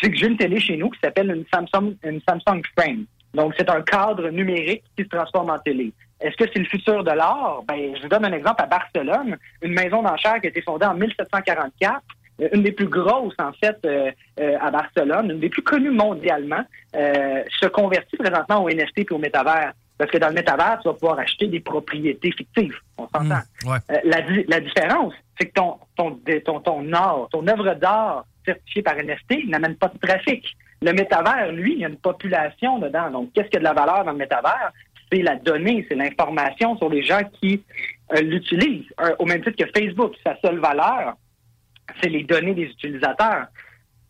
c'est 0.00 0.10
que 0.10 0.16
j'ai 0.16 0.26
une 0.26 0.36
télé 0.36 0.60
chez 0.60 0.76
nous 0.76 0.90
qui 0.90 0.98
s'appelle 1.00 1.30
une 1.30 1.44
Samsung, 1.52 1.94
une 2.04 2.20
Samsung 2.28 2.62
Frame. 2.76 3.04
Donc, 3.34 3.54
c'est 3.56 3.68
un 3.70 3.82
cadre 3.82 4.30
numérique 4.30 4.84
qui 4.96 5.04
se 5.04 5.08
transforme 5.08 5.50
en 5.50 5.58
télé. 5.58 5.92
Est-ce 6.20 6.36
que 6.36 6.50
c'est 6.52 6.58
le 6.58 6.64
futur 6.64 7.04
de 7.04 7.12
l'art? 7.12 7.62
Ben, 7.68 7.94
je 7.96 8.02
vous 8.02 8.08
donne 8.08 8.24
un 8.24 8.32
exemple 8.32 8.62
à 8.62 8.66
Barcelone, 8.66 9.36
une 9.62 9.72
maison 9.72 10.02
d'enchères 10.02 10.40
qui 10.40 10.46
a 10.46 10.50
été 10.50 10.62
fondée 10.62 10.86
en 10.86 10.94
1744 10.94 12.02
euh, 12.40 12.48
une 12.52 12.62
des 12.62 12.72
plus 12.72 12.88
grosses, 12.88 13.34
en 13.38 13.52
fait, 13.52 13.76
euh, 13.84 14.10
euh, 14.40 14.56
à 14.60 14.70
Barcelone, 14.70 15.30
une 15.30 15.40
des 15.40 15.48
plus 15.48 15.62
connues 15.62 15.90
mondialement, 15.90 16.64
se 16.94 17.66
convertit 17.66 18.16
présentement 18.16 18.62
au 18.64 18.70
NFT 18.70 18.98
et 18.98 19.06
au 19.10 19.18
métavers. 19.18 19.72
Parce 19.98 20.10
que 20.12 20.18
dans 20.18 20.28
le 20.28 20.34
métavers, 20.34 20.78
tu 20.80 20.88
vas 20.88 20.94
pouvoir 20.94 21.18
acheter 21.18 21.48
des 21.48 21.58
propriétés 21.58 22.30
fictives. 22.30 22.76
On 22.96 23.08
s'entend. 23.08 23.40
Mmh, 23.64 23.74
la, 24.04 24.20
la, 24.46 24.60
différence, 24.60 25.12
c'est 25.38 25.46
que 25.46 25.54
ton, 25.54 25.76
ton, 25.96 26.20
ton, 26.44 26.60
ton 26.60 26.92
art, 26.92 27.28
ton 27.32 27.46
œuvre 27.48 27.74
d'art 27.74 28.24
certifiée 28.44 28.82
par 28.82 28.96
NFT 28.96 29.48
n'amène 29.48 29.74
pas 29.74 29.88
de 29.88 29.98
trafic. 29.98 30.56
Le 30.80 30.92
métavers, 30.92 31.50
lui, 31.50 31.72
il 31.72 31.80
y 31.80 31.84
a 31.84 31.88
une 31.88 31.96
population 31.96 32.78
dedans. 32.78 33.10
Donc, 33.10 33.32
qu'est-ce 33.32 33.48
qui 33.48 33.56
a 33.56 33.60
de 33.60 33.64
la 33.64 33.72
valeur 33.72 34.04
dans 34.04 34.12
le 34.12 34.18
métavers? 34.18 34.72
C'est 35.10 35.22
la 35.22 35.34
donnée, 35.34 35.84
c'est 35.88 35.96
l'information 35.96 36.76
sur 36.78 36.88
les 36.88 37.02
gens 37.02 37.22
qui 37.40 37.62
l'utilisent. 38.22 38.92
au 39.18 39.24
même 39.26 39.42
titre 39.42 39.64
que 39.64 39.70
Facebook, 39.78 40.14
sa 40.24 40.38
seule 40.40 40.60
valeur, 40.60 41.14
c'est 42.00 42.08
les 42.08 42.22
données 42.22 42.54
des 42.54 42.64
utilisateurs. 42.64 43.46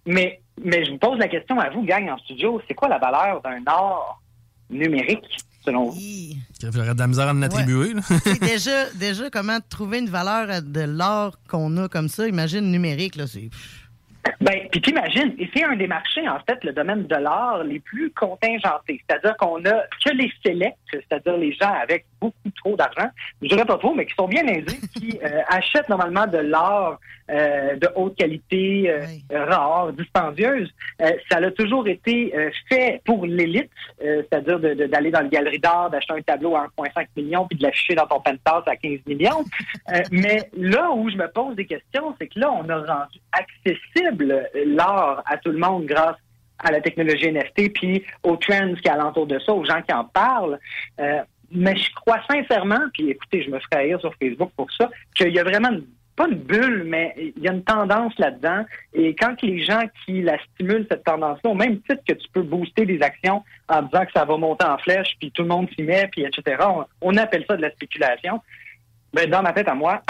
Mais, 0.05 0.41
mais 0.63 0.85
je 0.85 0.93
vous 0.93 0.99
pose 0.99 1.19
la 1.19 1.29
question 1.29 1.59
à 1.59 1.71
vous, 1.71 1.83
gang 1.83 2.09
en 2.11 2.19
studio, 2.19 2.61
c'est 2.69 2.75
quoi 2.75 2.89
la 2.89 2.99
valeur 2.99 3.41
d'un 3.41 3.63
art 3.67 4.21
numérique? 4.71 5.39
Selon 5.65 5.91
vous? 5.91 6.01
J'aurais 6.63 6.95
de 6.95 6.99
la 6.99 7.07
misère 7.07 7.29
à 7.29 7.33
en 7.33 7.43
attribuer. 7.43 7.95
déjà, 8.41 8.91
déjà, 8.95 9.31
comment 9.31 9.59
trouver 9.69 9.99
une 9.99 10.09
valeur 10.09 10.63
de 10.63 10.81
l'art 10.81 11.39
qu'on 11.49 11.77
a 11.77 11.89
comme 11.89 12.09
ça? 12.09 12.27
Imagine 12.29 12.71
numérique, 12.71 13.17
là, 13.17 13.27
c'est. 13.27 13.51
Ben, 14.41 14.69
puis 14.71 14.81
t'imagines, 14.81 15.35
et 15.39 15.49
c'est 15.55 15.65
un 15.65 15.77
des 15.77 15.87
marchés, 15.87 16.29
en 16.29 16.39
fait, 16.41 16.63
le 16.63 16.73
domaine 16.73 17.07
de 17.07 17.17
l'art 17.17 17.65
les 17.65 17.81
plus 17.81 18.13
contingentés. 18.13 19.03
C'est-à-dire 19.09 19.37
qu'on 19.37 19.65
a 19.65 19.83
que 20.05 20.11
les 20.15 20.31
sélects, 20.45 20.77
c'est-à-dire 20.91 21.37
les 21.37 21.53
gens 21.55 21.73
avec 21.83 22.05
beaucoup 22.21 22.51
trop 22.57 22.77
d'argent, 22.77 23.09
je 23.43 23.49
dirais 23.49 23.65
pas 23.65 23.79
trop, 23.79 23.95
mais 23.95 24.07
qui 24.07 24.15
sont 24.15 24.29
bien 24.29 24.47
aisés, 24.47 24.79
qui 24.95 25.19
euh, 25.25 25.43
achètent 25.49 25.89
normalement 25.89 26.27
de 26.27 26.39
l'art 26.39 26.99
euh, 27.31 27.77
de 27.77 27.89
haute 27.95 28.17
qualité, 28.17 28.91
euh, 28.91 29.45
rare, 29.47 29.93
dispendieuse. 29.93 30.73
ça 31.31 31.39
a 31.39 31.51
toujours 31.51 31.87
été 31.89 32.33
fait 32.69 33.03
pour 33.05 33.27
l'élite, 33.27 33.71
c'est-à-dire 34.01 34.59
d'aller 34.61 35.11
dans 35.11 35.21
le 35.21 35.29
galerie 35.29 35.59
d'art, 35.59 35.91
d'acheter 35.91 36.15
un 36.15 36.23
tableau 36.23 36.57
à 36.57 36.67
1,5 36.79 37.07
million, 37.17 37.47
puis 37.47 37.59
de 37.59 37.65
l'afficher 37.65 37.95
dans 37.95 38.07
ton 38.07 38.21
penthouse 38.21 38.65
à 38.67 38.77
15 38.77 39.01
millions. 39.07 39.45
mais 40.11 40.49
là 40.57 40.91
où 40.91 41.11
je 41.11 41.17
me 41.17 41.29
pose 41.29 41.55
des 41.57 41.67
questions, 41.67 42.15
c'est 42.19 42.29
que 42.29 42.41
là, 42.41 42.51
on 42.51 42.69
a 42.69 42.79
rendu 42.79 43.21
accessible 43.33 44.49
l'art 44.67 45.23
à 45.27 45.37
tout 45.37 45.51
le 45.51 45.59
monde 45.59 45.85
grâce 45.85 46.17
à 46.59 46.73
la 46.73 46.81
technologie 46.81 47.31
NFT, 47.31 47.73
puis 47.73 48.05
aux 48.23 48.37
trends 48.37 48.75
qui 48.75 48.89
alentour 48.89 49.27
de 49.27 49.39
ça, 49.39 49.53
aux 49.53 49.65
gens 49.65 49.81
qui 49.83 49.93
en 49.93 50.05
parlent. 50.05 50.59
Mais 51.51 51.77
je 51.77 51.93
crois 51.95 52.21
sincèrement, 52.31 52.81
puis 52.93 53.11
écoutez, 53.11 53.43
je 53.43 53.51
me 53.51 53.59
ferai 53.59 53.85
rire 53.85 54.01
sur 54.01 54.15
Facebook 54.17 54.51
pour 54.57 54.71
ça, 54.73 54.91
qu'il 55.15 55.33
y 55.33 55.39
a 55.39 55.45
vraiment 55.45 55.71
pas 56.19 56.27
une 56.27 56.39
bulle, 56.39 56.83
mais 56.85 57.15
il 57.17 57.43
y 57.43 57.49
a 57.49 57.53
une 57.53 57.63
tendance 57.63 58.13
là-dedans. 58.19 58.65
Et 58.93 59.15
quand 59.15 59.41
les 59.41 59.65
gens 59.65 59.83
qui 60.05 60.21
la 60.21 60.37
stimulent, 60.43 60.85
cette 60.91 61.05
tendance-là, 61.05 61.51
au 61.51 61.55
même 61.55 61.81
titre 61.83 62.03
que 62.07 62.15
tu 62.15 62.29
peux 62.33 62.43
booster 62.43 62.85
des 62.85 63.01
actions 63.03 63.45
en 63.69 63.83
disant 63.83 64.05
que 64.05 64.13
ça 64.13 64.25
va 64.25 64.37
monter 64.37 64.67
en 64.67 64.79
flèche, 64.79 65.15
puis 65.21 65.31
tout 65.31 65.43
le 65.43 65.49
monde 65.49 65.69
s'y 65.77 65.85
met, 65.85 66.09
puis 66.09 66.25
etc., 66.25 66.65
on, 67.01 67.17
appelle 67.17 67.45
ça 67.49 67.57
de 67.57 67.63
la 67.63 67.71
spéculation. 67.71 68.43
Ben, 69.15 69.31
dans 69.31 69.43
ma 69.43 69.53
tête 69.53 69.69
à 69.69 69.75
moi, 69.75 70.03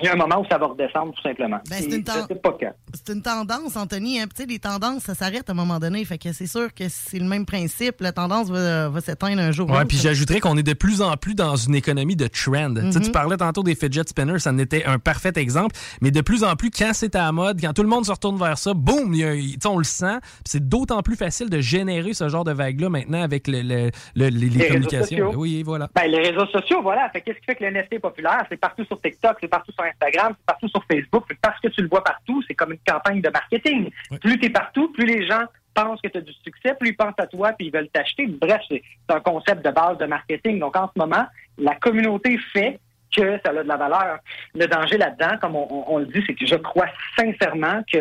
il 0.00 0.06
y 0.06 0.08
a 0.08 0.12
un 0.12 0.16
moment 0.16 0.40
où 0.40 0.46
ça 0.50 0.58
va 0.58 0.66
redescendre, 0.66 1.14
tout 1.14 1.22
simplement. 1.22 1.60
Ben, 1.70 1.76
c'est, 1.78 3.12
une 3.12 3.22
tendance, 3.22 3.76
Anthony. 3.76 4.20
Hein. 4.20 4.24
Tu 4.34 4.42
sais, 4.42 4.48
les 4.48 4.58
tendances, 4.58 5.04
ça 5.04 5.14
s'arrête 5.14 5.48
à 5.48 5.52
un 5.52 5.54
moment 5.54 5.78
donné. 5.78 6.04
Fait 6.04 6.18
que 6.18 6.32
c'est 6.32 6.48
sûr 6.48 6.74
que 6.74 6.84
c'est 6.88 7.20
le 7.20 7.26
même 7.26 7.46
principe. 7.46 8.00
La 8.00 8.10
tendance 8.10 8.50
va, 8.50 8.90
s'éteindre 9.00 9.40
un 9.40 9.52
jour. 9.52 9.70
Oui, 9.70 9.84
puis 9.86 9.96
j'ajouterais 9.96 10.40
qu'on 10.40 10.56
est 10.56 10.64
de 10.64 10.72
plus 10.72 11.00
en 11.00 11.16
plus 11.16 11.36
dans 11.36 11.54
une 11.54 11.76
économie 11.76 12.16
de 12.16 12.26
trend. 12.26 12.74
Tu 12.74 12.98
mhm. 12.98 13.12
parlais 13.12 13.36
tantôt 13.36 13.62
des 13.62 13.76
fidget 13.76 14.02
spinners, 14.04 14.40
ça 14.40 14.50
en 14.50 14.58
était 14.58 14.84
un 14.84 14.98
parfait 14.98 15.32
exemple. 15.36 15.76
Mais 16.00 16.10
de 16.10 16.20
plus 16.22 16.42
en 16.42 16.56
plus, 16.56 16.70
quand 16.70 16.90
c'est 16.92 17.14
à 17.14 17.26
la 17.26 17.32
mode, 17.32 17.60
quand 17.60 17.72
tout 17.72 17.82
le 17.82 17.88
monde 17.88 18.04
se 18.04 18.10
retourne 18.10 18.36
vers 18.36 18.58
ça, 18.58 18.74
boum, 18.74 19.14
on 19.64 19.78
le 19.78 19.84
sent. 19.84 20.18
C'est 20.44 20.68
d'autant 20.68 21.02
plus 21.02 21.16
facile 21.16 21.50
de 21.50 21.60
générer 21.60 22.14
ce 22.14 22.28
genre 22.28 22.44
de 22.44 22.52
vague-là 22.52 22.88
maintenant 22.88 23.22
avec 23.22 23.46
le, 23.46 23.90
les, 24.16 24.68
communications. 24.68 25.32
Oui, 25.36 25.62
voilà. 25.62 25.88
Ben, 25.94 26.08
les 26.08 26.18
réseaux 26.18 26.46
sociaux, 26.46 26.82
voilà. 26.82 27.10
Qu'est-ce 27.10 27.38
qui 27.38 27.44
fait 27.46 27.54
que 27.54 27.64
le 27.64 27.70
NFT 27.70 27.94
est 27.94 27.98
populaire? 28.00 28.44
C'est 28.50 28.56
partout 28.56 28.84
sur 28.86 29.00
TikTok, 29.00 29.36
c'est 29.40 29.48
partout 29.48 29.72
sur 29.72 29.83
Instagram, 29.84 30.34
c'est 30.38 30.46
partout 30.46 30.68
sur 30.68 30.84
Facebook. 30.90 31.24
Parce 31.40 31.60
que 31.60 31.68
tu 31.68 31.82
le 31.82 31.88
vois 31.88 32.02
partout, 32.02 32.42
c'est 32.46 32.54
comme 32.54 32.72
une 32.72 32.78
campagne 32.86 33.20
de 33.20 33.30
marketing. 33.30 33.90
Plus 34.20 34.38
tu 34.38 34.46
es 34.46 34.50
partout, 34.50 34.92
plus 34.92 35.06
les 35.06 35.26
gens 35.26 35.44
pensent 35.74 36.00
que 36.00 36.08
tu 36.08 36.18
as 36.18 36.20
du 36.20 36.32
succès, 36.32 36.74
plus 36.78 36.90
ils 36.90 36.96
pensent 36.96 37.18
à 37.18 37.26
toi 37.26 37.52
puis 37.52 37.66
ils 37.66 37.72
veulent 37.72 37.88
t'acheter. 37.88 38.26
Bref, 38.26 38.60
c'est 38.70 38.82
un 39.08 39.20
concept 39.20 39.64
de 39.64 39.70
base 39.70 39.98
de 39.98 40.06
marketing. 40.06 40.58
Donc, 40.60 40.76
en 40.76 40.88
ce 40.88 40.98
moment, 40.98 41.26
la 41.58 41.74
communauté 41.76 42.38
fait 42.52 42.78
que 43.14 43.38
ça 43.44 43.50
a 43.50 43.62
de 43.62 43.68
la 43.68 43.76
valeur. 43.76 44.18
Le 44.54 44.66
danger 44.66 44.98
là-dedans, 44.98 45.36
comme 45.40 45.56
on, 45.56 45.98
le 45.98 46.06
dit, 46.06 46.22
c'est 46.26 46.34
que 46.34 46.46
je 46.46 46.56
crois 46.56 46.88
sincèrement 47.16 47.82
que 47.92 47.98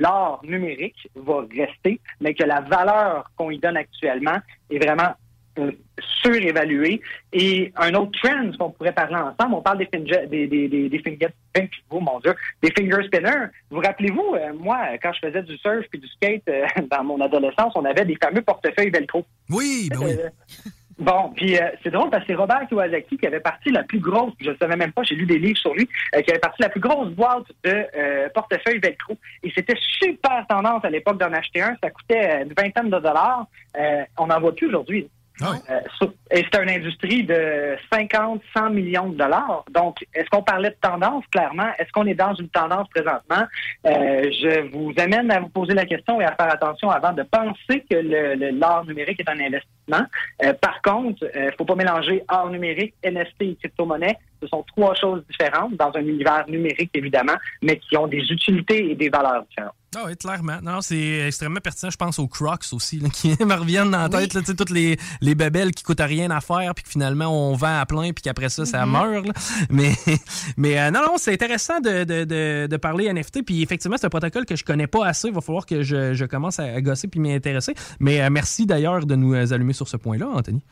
l'art 0.00 0.40
numérique 0.44 1.08
va 1.16 1.44
rester, 1.56 2.00
mais 2.20 2.34
que 2.34 2.44
la 2.44 2.60
valeur 2.60 3.30
qu'on 3.36 3.50
y 3.50 3.58
donne 3.58 3.76
actuellement 3.76 4.38
est 4.70 4.78
vraiment 4.78 5.14
surévalué. 6.22 7.00
Et 7.32 7.72
un 7.76 7.94
autre 7.94 8.12
trend 8.22 8.50
qu'on 8.58 8.70
pourrait 8.70 8.92
parler 8.92 9.16
ensemble, 9.16 9.54
on 9.54 9.62
parle 9.62 9.78
des, 9.78 9.88
finger, 9.92 10.26
des, 10.28 10.46
des, 10.46 10.68
des, 10.68 10.88
des 10.88 10.98
finger, 10.98 11.28
oh 11.90 12.00
mon 12.00 12.20
Dieu, 12.20 12.34
des 12.62 12.70
finger 12.70 13.04
spinners. 13.06 13.46
Vous 13.70 13.80
rappelez-vous, 13.80 14.34
euh, 14.34 14.52
moi, 14.58 14.78
quand 15.02 15.12
je 15.12 15.26
faisais 15.26 15.42
du 15.42 15.56
surf 15.58 15.86
et 15.92 15.98
du 15.98 16.08
skate 16.08 16.42
euh, 16.48 16.66
dans 16.90 17.04
mon 17.04 17.20
adolescence, 17.20 17.72
on 17.74 17.84
avait 17.84 18.04
des 18.04 18.16
fameux 18.22 18.42
portefeuilles 18.42 18.90
Velcro. 18.90 19.24
Oui, 19.50 19.88
ben 19.90 19.98
oui. 20.00 20.16
Bon, 20.98 21.32
puis 21.34 21.56
c'est 21.82 21.90
drôle 21.90 22.10
parce 22.10 22.22
que 22.22 22.28
c'est 22.28 22.36
Robert 22.36 22.68
Kiyosaki 22.68 23.16
qui 23.16 23.26
avait 23.26 23.40
parti 23.40 23.70
la 23.70 23.82
plus 23.82 23.98
grosse, 23.98 24.34
je 24.40 24.50
ne 24.50 24.56
savais 24.56 24.76
même 24.76 24.92
pas, 24.92 25.02
j'ai 25.02 25.16
lu 25.16 25.26
des 25.26 25.38
livres 25.38 25.58
sur 25.58 25.74
lui, 25.74 25.86
qui 25.86 26.30
avait 26.30 26.38
parti 26.38 26.62
la 26.62 26.68
plus 26.68 26.80
grosse 26.80 27.08
boîte 27.08 27.46
de 27.64 28.28
portefeuille 28.32 28.78
Velcro. 28.78 29.16
Et 29.42 29.50
c'était 29.52 29.78
super 29.98 30.46
tendance 30.48 30.84
à 30.84 30.90
l'époque 30.90 31.18
d'en 31.18 31.32
acheter 31.32 31.62
un. 31.62 31.74
Ça 31.82 31.90
coûtait 31.90 32.42
une 32.42 32.52
vingtaine 32.56 32.90
de 32.90 32.98
dollars. 32.98 33.46
on 34.18 34.26
n'en 34.26 34.38
voit 34.38 34.54
plus 34.54 34.68
aujourd'hui. 34.68 35.08
Ah 35.40 35.54
euh, 35.70 36.06
et 36.30 36.44
c'est 36.50 36.62
une 36.62 36.70
industrie 36.70 37.24
de 37.24 37.76
50, 37.92 38.42
100 38.54 38.70
millions 38.70 39.08
de 39.08 39.16
dollars. 39.16 39.64
Donc, 39.70 39.96
est-ce 40.14 40.28
qu'on 40.30 40.42
parlait 40.42 40.70
de 40.70 40.76
tendance, 40.80 41.24
clairement? 41.30 41.68
Est-ce 41.78 41.90
qu'on 41.92 42.06
est 42.06 42.14
dans 42.14 42.34
une 42.34 42.48
tendance 42.48 42.88
présentement? 42.88 43.46
Euh, 43.86 44.30
je 44.30 44.70
vous 44.72 44.92
amène 44.98 45.30
à 45.30 45.40
vous 45.40 45.48
poser 45.48 45.74
la 45.74 45.86
question 45.86 46.20
et 46.20 46.24
à 46.24 46.34
faire 46.34 46.52
attention 46.52 46.90
avant 46.90 47.12
de 47.12 47.22
penser 47.22 47.84
que 47.90 47.96
l'art 48.58 48.84
numérique 48.84 49.20
est 49.20 49.28
un 49.28 49.40
investissement. 49.40 49.81
Euh, 49.90 50.52
par 50.60 50.80
contre, 50.82 51.24
il 51.34 51.46
ne 51.46 51.50
faut 51.52 51.64
pas 51.64 51.74
mélanger 51.74 52.24
art 52.28 52.50
numérique, 52.50 52.94
NFT 53.04 53.42
et 53.42 53.56
crypto-monnaie. 53.56 54.18
Ce 54.40 54.48
sont 54.48 54.64
trois 54.74 54.94
choses 54.94 55.22
différentes 55.30 55.76
dans 55.76 55.92
un 55.94 56.00
univers 56.00 56.44
numérique, 56.48 56.90
évidemment, 56.94 57.36
mais 57.62 57.78
qui 57.78 57.96
ont 57.96 58.06
des 58.06 58.22
utilités 58.30 58.90
et 58.90 58.94
des 58.94 59.08
valeurs 59.08 59.44
différentes. 59.48 59.74
Ah 59.94 60.04
oui, 60.06 60.16
clairement. 60.16 60.58
Non, 60.62 60.80
c'est 60.80 61.26
extrêmement 61.26 61.60
pertinent. 61.60 61.90
Je 61.90 61.98
pense 61.98 62.18
aux 62.18 62.26
Crocs 62.26 62.64
aussi, 62.72 62.98
qui 63.12 63.36
me 63.44 63.54
reviennent 63.54 63.90
dans 63.90 64.08
la 64.08 64.08
tête. 64.08 64.38
toutes 64.56 64.70
les, 64.70 64.96
les 65.20 65.34
babelles 65.34 65.72
qui 65.72 65.84
coûtent 65.84 66.00
rien 66.00 66.30
à 66.30 66.40
faire, 66.40 66.74
puis 66.74 66.82
que 66.84 66.88
finalement 66.88 67.26
on 67.26 67.54
vend 67.54 67.78
à 67.78 67.84
plein, 67.84 68.12
puis 68.12 68.22
qu'après 68.22 68.48
ça, 68.48 68.64
ça 68.64 68.86
mm-hmm. 68.86 68.90
meurt. 68.90 69.26
Mais, 69.68 69.92
mais 70.56 70.80
euh, 70.80 70.90
non, 70.90 71.00
non, 71.00 71.18
c'est 71.18 71.34
intéressant 71.34 71.80
de, 71.80 72.04
de, 72.04 72.66
de, 72.66 72.76
parler 72.78 73.12
NFT. 73.12 73.44
Puis 73.44 73.62
effectivement, 73.62 73.98
c'est 73.98 74.06
un 74.06 74.10
protocole 74.10 74.46
que 74.46 74.56
je 74.56 74.64
connais 74.64 74.86
pas 74.86 75.06
assez. 75.06 75.28
Il 75.28 75.34
va 75.34 75.42
falloir 75.42 75.66
que 75.66 75.82
je, 75.82 76.14
je 76.14 76.24
commence 76.24 76.58
à 76.58 76.80
gosser 76.80 77.06
puis 77.08 77.20
m'y 77.20 77.34
intéresser. 77.34 77.74
Mais 78.00 78.22
euh, 78.22 78.30
merci 78.30 78.64
d'ailleurs 78.64 79.04
de 79.04 79.14
nous 79.14 79.34
allumer 79.52 79.71
sur 79.72 79.88
ce 79.88 79.96
point-là, 79.96 80.28
Anthony? 80.28 80.62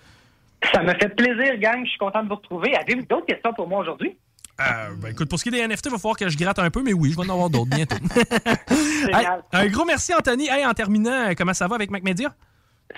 Ça 0.73 0.83
me 0.83 0.93
fait 0.95 1.09
plaisir, 1.15 1.59
gang. 1.59 1.85
Je 1.85 1.91
suis 1.91 1.99
content 1.99 2.23
de 2.23 2.29
vous 2.29 2.37
retrouver. 2.37 2.75
Avez-vous 2.77 3.07
d'autres 3.07 3.27
questions 3.27 3.53
pour 3.55 3.67
moi 3.67 3.81
aujourd'hui? 3.81 4.17
Euh, 4.61 4.95
ben, 5.01 5.09
écoute, 5.09 5.29
pour 5.29 5.39
ce 5.39 5.45
qui 5.45 5.49
est 5.49 5.53
des 5.53 5.67
NFT, 5.67 5.87
il 5.87 5.93
va 5.93 5.99
falloir 5.99 6.17
que 6.17 6.29
je 6.29 6.37
gratte 6.37 6.59
un 6.59 6.71
peu, 6.71 6.83
mais 6.83 6.93
oui, 6.93 7.13
je 7.13 7.17
vais 7.17 7.23
en 7.23 7.33
avoir 7.33 7.49
d'autres 7.49 7.71
bientôt. 7.71 7.97
un 9.53 9.67
gros 9.69 9.87
merci, 9.87 10.13
Anthony. 10.15 10.49
Hey, 10.49 10.67
en 10.67 10.75
terminant, 10.75 11.33
comment 11.37 11.55
ça 11.55 11.67
va 11.67 11.77
avec 11.77 11.91
MacMedia? 11.91 12.35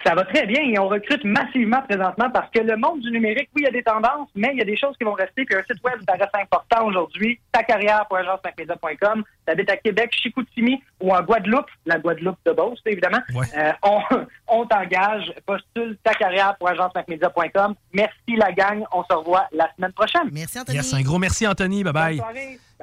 Ça 0.04 0.14
va 0.14 0.24
très 0.24 0.46
bien 0.46 0.62
et 0.62 0.78
on 0.78 0.88
recrute 0.88 1.22
massivement 1.24 1.82
présentement 1.82 2.30
parce 2.30 2.50
que 2.50 2.60
le 2.60 2.76
monde 2.76 3.00
du 3.00 3.10
numérique, 3.10 3.50
oui, 3.54 3.62
il 3.62 3.64
y 3.64 3.68
a 3.68 3.70
des 3.70 3.82
tendances, 3.82 4.28
mais 4.34 4.50
il 4.52 4.58
y 4.58 4.62
a 4.62 4.64
des 4.64 4.76
choses 4.76 4.96
qui 4.96 5.04
vont 5.04 5.12
rester. 5.12 5.44
Puis 5.44 5.54
un 5.54 5.62
site 5.62 5.82
web, 5.84 6.00
ça 6.08 6.14
reste 6.14 6.34
important 6.34 6.86
aujourd'hui. 6.86 7.38
Ta 7.52 7.62
carrière 7.62 8.06
pour 8.08 8.16
agencemacmedia.com. 8.16 9.22
T'habites 9.44 9.70
à 9.70 9.76
Québec, 9.76 10.10
Chicoutimi 10.12 10.82
ou 11.00 11.14
en 11.14 11.22
Guadeloupe, 11.22 11.68
la 11.84 11.98
Guadeloupe 11.98 12.38
de 12.46 12.52
Beauce, 12.52 12.80
évidemment. 12.86 13.20
Euh, 13.36 13.72
on, 13.82 14.00
on 14.48 14.66
t'engage. 14.66 15.32
Postule 15.44 15.98
ta 16.02 16.14
carrière 16.14 16.56
pour 16.58 16.68
agencemacmedia.com. 16.68 17.74
Merci 17.92 18.36
la 18.36 18.52
gang. 18.52 18.84
On 18.92 19.04
se 19.04 19.12
revoit 19.12 19.46
la 19.52 19.68
semaine 19.76 19.92
prochaine. 19.92 20.28
Merci 20.32 20.58
Anthony. 20.58 20.78
un 20.94 21.02
gros 21.02 21.18
merci 21.18 21.46
Anthony. 21.46 21.84
Bye 21.84 21.92
bye. 21.92 22.22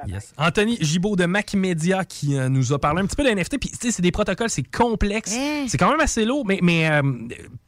Yes. 0.06 0.32
Anthony 0.36 0.76
Gibaud 0.80 1.16
de 1.16 1.26
Mac 1.26 1.54
Media 1.54 2.04
qui 2.04 2.36
euh, 2.36 2.48
nous 2.48 2.72
a 2.72 2.78
parlé 2.78 3.02
un 3.02 3.06
petit 3.06 3.16
peu 3.16 3.24
de 3.24 3.30
NFT. 3.30 3.58
Puis, 3.58 3.70
tu 3.70 3.76
sais, 3.80 3.90
c'est 3.92 4.02
des 4.02 4.10
protocoles, 4.12 4.50
c'est 4.50 4.62
complexe. 4.62 5.34
Hein? 5.36 5.66
C'est 5.68 5.78
quand 5.78 5.90
même 5.90 6.00
assez 6.00 6.24
lourd, 6.24 6.44
mais, 6.46 6.58
mais 6.62 6.90
euh, 6.90 7.02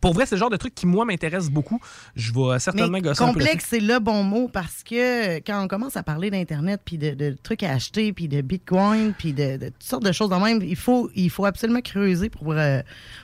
pour 0.01 0.13
vrai, 0.15 0.27
c'est 0.27 0.35
le 0.35 0.41
genre 0.41 0.51
de 0.51 0.57
truc 0.57 0.75
qui, 0.75 0.87
moi, 0.87 1.05
m'intéresse 1.05 1.49
beaucoup. 1.51 1.81
Je 2.17 2.33
vais 2.33 2.59
certainement 2.59 2.89
Mais 2.93 3.03
gosser 3.03 3.25
complexe, 3.25 3.67
c'est 3.69 3.81
le 3.81 3.99
bon 3.99 4.23
mot 4.23 4.49
parce 4.49 4.83
que 4.83 5.37
quand 5.39 5.63
on 5.63 5.69
commence 5.69 5.97
à 5.97 6.03
parler 6.03 6.31
d'Internet, 6.31 6.81
puis 6.85 6.99
de, 6.99 7.11
de 7.11 7.37
trucs 7.43 7.63
à 7.63 7.73
acheter, 7.73 8.13
puis 8.13 8.29
de 8.29 8.41
Bitcoin, 8.41 9.15
puis 9.17 9.33
de, 9.33 9.57
de 9.57 9.67
toutes 9.69 9.83
sortes 9.83 10.05
de 10.05 10.13
choses 10.13 10.31
même, 10.31 10.63
il 10.63 10.77
faut, 10.77 11.11
il 11.15 11.31
faut 11.31 11.45
absolument 11.45 11.81
creuser 11.81 12.29
pour, 12.31 12.53
euh, 12.53 12.81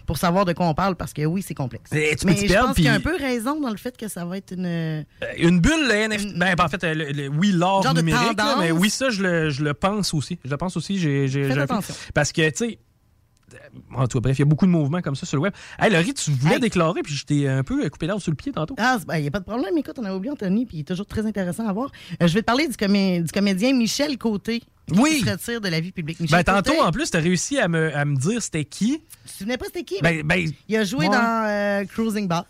pour 0.06 0.18
savoir 0.18 0.44
de 0.44 0.52
quoi 0.52 0.66
on 0.66 0.74
parle 0.74 0.94
parce 0.96 1.12
que 1.12 1.22
oui, 1.24 1.42
c'est 1.42 1.54
complexe. 1.54 1.90
Et 1.92 2.14
tu 2.16 2.26
Mais 2.26 2.36
je 2.36 2.46
perdre, 2.46 2.68
pense 2.68 2.76
qu'il 2.76 2.84
y 2.84 2.88
a 2.88 2.92
un 2.94 3.00
peu 3.00 3.16
raison 3.16 3.60
dans 3.60 3.70
le 3.70 3.76
fait 3.76 3.96
que 3.96 4.08
ça 4.08 4.24
va 4.24 4.36
être 4.36 4.52
une. 4.52 4.66
Euh, 4.66 5.02
Une 5.38 5.60
bulle, 5.60 5.88
le 5.88 6.08
NFT. 6.08 6.38
Ben, 6.38 6.54
en 6.58 6.68
fait, 6.68 6.84
euh, 6.84 6.94
le- 6.94 7.12
le- 7.12 7.28
oui, 7.28 7.52
l'art 7.52 7.94
numérique, 7.94 8.36
là, 8.38 8.56
mais 8.58 8.70
oui, 8.70 8.90
ça, 8.98 9.10
je 9.10 9.22
le, 9.22 9.50
je 9.50 9.62
le 9.64 9.74
pense 9.74 10.12
aussi. 10.14 10.38
Je 10.44 10.50
le 10.50 10.56
pense 10.56 10.76
aussi. 10.76 10.98
J'ai, 10.98 11.28
j'ai, 11.28 11.44
Faites 11.44 11.54
j'ai- 11.54 11.60
attention. 11.60 11.94
Parce 12.14 12.32
que, 12.32 12.48
tu 12.50 12.56
sais, 12.56 12.78
en 13.94 14.06
tout 14.06 14.18
cas, 14.18 14.22
bref, 14.22 14.36
il 14.38 14.40
y 14.40 14.42
a 14.42 14.44
beaucoup 14.44 14.66
de 14.66 14.70
mouvements 14.70 15.00
comme 15.00 15.16
ça 15.16 15.24
sur 15.24 15.36
le 15.38 15.42
web. 15.42 15.54
Hey, 15.78 15.90
Laurie, 15.90 16.12
tu 16.12 16.30
voulais 16.32 16.56
Hey. 16.56 16.60
déclarer, 16.60 17.00
puis 17.02 17.14
je 17.14 17.24
t'ai 17.24 17.48
un 17.48 17.62
peu 17.64 17.88
coupé 17.88 18.06
l'herbe 18.06 18.20
sous 18.20 18.30
le 18.30 18.36
pied 18.36 18.52
tantôt. 18.52 18.74
Ah, 18.78 18.98
il 19.14 19.22
n'y 19.22 19.28
a 19.28 19.30
pas 19.30 19.38
de 19.40 19.44
problème. 19.44 19.76
Écoute, 19.78 19.96
on 19.98 20.04
a 20.04 20.14
oublié 20.14 20.30
Anthony, 20.32 20.66
puis 20.66 20.76
il 20.76 20.80
est 20.80 20.84
toujours 20.84 21.06
très 21.06 21.24
intéressant 21.24 21.66
à 21.66 21.72
voir. 21.72 21.90
Euh, 22.22 22.26
je 22.26 22.34
vais 22.34 22.40
te 22.40 22.44
parler 22.46 22.68
du, 22.68 22.74
comé- 22.76 23.22
du 23.22 23.32
comédien 23.32 23.72
Michel 23.72 24.18
Côté. 24.18 24.60
Qui 24.92 24.98
Oui. 24.98 25.20
se 25.24 25.30
retire 25.30 25.60
de 25.60 25.68
la 25.68 25.80
vie 25.80 25.92
publique. 25.92 26.18
Michel 26.20 26.38
Ben, 26.38 26.44
tantôt, 26.44 26.72
Côté, 26.72 26.82
en 26.82 26.90
plus, 26.92 27.10
t'as 27.10 27.20
réussi 27.20 27.58
à 27.58 27.68
me, 27.68 27.94
à 27.94 28.04
me 28.06 28.16
dire 28.16 28.42
c'était 28.42 28.64
qui. 28.64 29.00
Tu 29.24 29.32
te 29.32 29.38
souvenais 29.38 29.58
pas 29.58 29.66
c'était 29.66 29.84
qui? 29.84 29.96
Ben, 30.02 30.22
ben, 30.24 30.50
il 30.68 30.76
a 30.76 30.84
joué 30.84 31.06
ouais. 31.08 31.14
dans 31.14 31.44
euh, 31.46 31.84
Cruising 31.84 32.26
Bar. 32.26 32.44